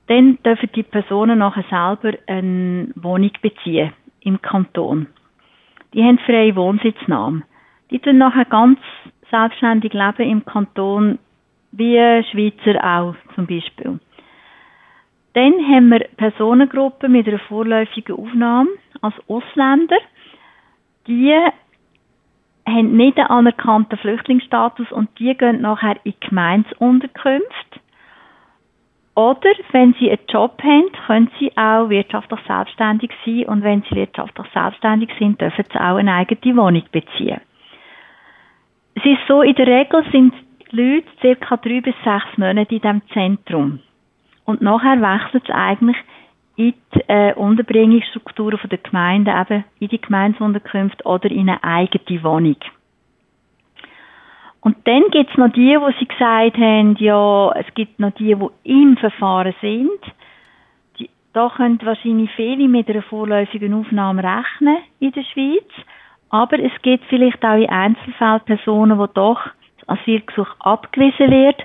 dann 0.07 0.37
dürfen 0.43 0.69
die 0.73 0.83
Personen 0.83 1.39
nachher 1.39 1.65
selber 1.69 2.17
eine 2.27 2.87
Wohnung 2.95 3.31
beziehen 3.41 3.91
im 4.21 4.41
Kanton. 4.41 5.07
Die 5.93 6.04
haben 6.04 6.19
freie 6.19 6.56
Wohnsitznahme. 6.56 7.43
Die 7.91 8.00
tun 8.00 8.17
nachher 8.17 8.45
ganz 8.45 8.80
selbstständig 9.32 9.93
leben 9.93 10.30
im 10.30 10.45
Kanton, 10.45 11.19
wie 11.71 11.97
Schweizer 12.32 12.84
auch 12.84 13.15
zum 13.36 13.47
Beispiel. 13.47 14.00
Dann 15.34 15.54
haben 15.67 15.89
wir 15.89 16.00
Personengruppen 16.17 17.12
mit 17.12 17.28
einer 17.28 17.39
vorläufigen 17.39 18.15
Aufnahme 18.15 18.69
als 19.02 19.13
Ausländer. 19.28 19.97
Die 21.08 21.34
haben 22.67 22.97
nicht 22.97 23.17
einen 23.17 23.28
anerkannten 23.28 23.97
Flüchtlingsstatus 23.97 24.91
und 24.91 25.10
die 25.19 25.36
gehen 25.36 25.62
nachher 25.62 25.97
in 26.04 26.15
Gemeinsunterkünfte. 26.19 27.80
Oder 29.17 29.49
wenn 29.71 29.95
sie 29.95 30.12
einen 30.12 30.19
Job 30.30 30.62
haben, 30.62 30.91
können 31.08 31.32
sie 31.39 31.51
auch 31.58 31.89
wirtschaftlich 31.89 32.39
selbstständig 32.45 33.10
sein 33.25 33.45
und 33.45 33.63
wenn 33.63 33.82
sie 33.89 33.95
wirtschaftlich 33.95 34.45
selbstständig 34.53 35.10
sind, 35.17 35.41
dürfen 35.41 35.65
sie 35.73 35.80
auch 35.80 35.95
eine 35.95 36.13
eigene 36.13 36.56
Wohnung 36.56 36.84
beziehen. 36.91 37.41
Es 38.93 39.03
ist 39.03 39.27
so, 39.27 39.41
in 39.41 39.56
der 39.56 39.65
Regel 39.65 40.06
sind 40.12 40.36
die 40.71 40.75
Leute 40.75 41.08
circa 41.19 41.58
drei 41.58 41.82
bis 41.82 41.95
sechs 42.03 42.38
Monate 42.38 42.75
in 42.75 42.80
diesem 42.80 43.01
Zentrum. 43.12 43.80
Und 44.45 44.62
nachher 44.62 45.01
wechselt 45.01 45.49
es 45.49 45.56
eigentlich 45.56 45.97
in 46.56 46.75
die 46.93 47.01
äh, 47.08 47.34
Unterbringungsstrukturen 47.34 48.69
der 48.69 48.77
Gemeinde, 48.77 49.32
eben 49.32 49.63
in 49.80 49.88
die 49.88 49.99
Gemeinsunterkünfte 49.99 51.03
oder 51.06 51.32
in 51.32 51.49
eine 51.49 51.63
eigene 51.63 52.23
Wohnung. 52.23 52.58
Und 54.62 54.76
dann 54.86 55.04
gibt 55.12 55.32
es 55.32 55.38
noch 55.38 55.52
die, 55.52 55.78
wo 55.80 55.89
sie 56.00 56.08
gesagt 56.08 56.58
haben, 56.58 56.96
ja, 57.00 57.52
es 57.52 57.74
gibt 57.76 58.00
noch 58.00 58.12
die, 58.12 58.36
die 58.36 58.72
im 58.82 58.98
Verfahren 58.98 59.54
sind. 59.62 60.00
Die, 61.00 61.10
da 61.34 61.50
können 61.56 61.80
wahrscheinlich 61.84 62.32
viele 62.36 62.67
mit 62.67 62.89
einer 62.89 63.04
vorläufigen 63.04 63.74
Aufnahme 63.74 64.24
rechnen 64.24 64.78
in 65.00 65.12
der 65.12 65.24
Schweiz. 65.24 65.70
Aber 66.30 66.60
es 66.60 66.72
gibt 66.82 67.06
vielleicht 67.06 67.43
auch 67.46 67.56
in 67.56 67.70
Einzelfällen 67.70 68.41
Personen, 68.41 68.98
wo 68.98 69.08
doch 69.08 69.39
das 69.80 70.00
Asylgesuch 70.00 70.50
abgewiesen 70.60 71.32
wird. 71.32 71.63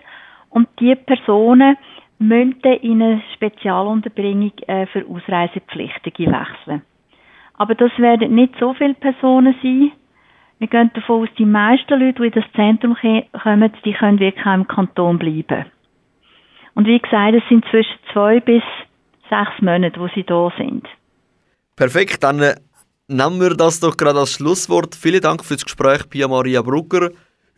Und 0.51 0.69
die 0.79 0.95
Personen 0.95 1.77
müssen 2.19 2.61
in 2.63 3.03
eine 3.03 3.23
Spezialunterbringung 3.35 4.53
äh, 4.67 4.87
für 4.87 5.05
Ausreisepflichtige 5.07 6.27
wechseln. 6.27 6.83
Aber 7.55 7.75
das 7.75 7.97
werden 7.99 8.35
nicht 8.35 8.55
so 8.61 8.75
viele 8.75 8.95
Personen 8.95 9.55
sein. 9.63 9.93
Wir 10.63 10.69
gehen 10.69 10.93
davon 10.95 11.25
aus, 11.25 11.29
die 11.39 11.45
meisten 11.45 11.99
Leute, 11.99 12.23
die 12.23 12.29
in 12.29 12.41
das 12.41 12.45
Zentrum 12.55 12.97
kommen, 13.43 13.73
die 13.85 13.95
können 13.95 14.21
wirklich 14.21 14.47
auch 14.47 14.55
im 14.55 14.69
Kanton 14.69 15.19
bleiben. 15.19 15.67
Und 16.75 16.87
wie 16.87 17.01
gesagt, 17.01 17.35
es 17.35 17.43
sind 17.49 17.65
zwischen 17.69 17.99
zwei 18.13 18.39
bis 18.39 18.63
sechs 19.29 19.61
Monate, 19.61 19.99
wo 19.99 20.07
sie 20.15 20.23
da 20.23 20.53
sind. 20.57 20.87
Perfekt, 21.75 22.23
dann 22.23 22.39
äh, 22.39 22.55
nehmen 23.09 23.41
wir 23.41 23.57
das 23.57 23.81
doch 23.81 23.97
gerade 23.97 24.21
als 24.21 24.35
Schlusswort. 24.35 24.95
Vielen 24.95 25.21
Dank 25.21 25.45
für 25.45 25.55
das 25.55 25.65
Gespräch, 25.65 26.09
Pia 26.09 26.29
Maria 26.29 26.63
Brugger. 26.63 27.11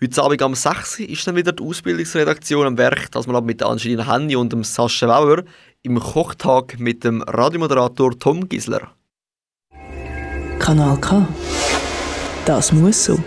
Heute 0.03 0.23
Abend 0.23 0.41
am 0.41 0.55
6. 0.55 1.01
ist 1.01 1.27
dann 1.27 1.37
wieder 1.37 1.53
die 1.53 1.63
Ausbildungsredaktion 1.63 2.67
am 2.69 2.79
Werk, 2.79 3.13
das 3.13 3.27
mal 3.27 3.43
mit 3.43 3.63
Angelina 3.63 4.11
Henny 4.11 4.35
und 4.35 4.51
dem 4.51 4.65
Sascha 4.65 5.09
Bauer 5.09 5.43
im 5.83 6.01
Kochtag 6.01 6.81
mit 6.81 7.05
dem 7.05 7.21
Radiomoderator 7.21 8.19
Tom 8.19 8.49
Gisler. 8.49 8.93
Kanal 10.59 10.99
K. 11.03 11.29
Das 12.47 12.73
muss 12.73 13.05
so. 13.05 13.19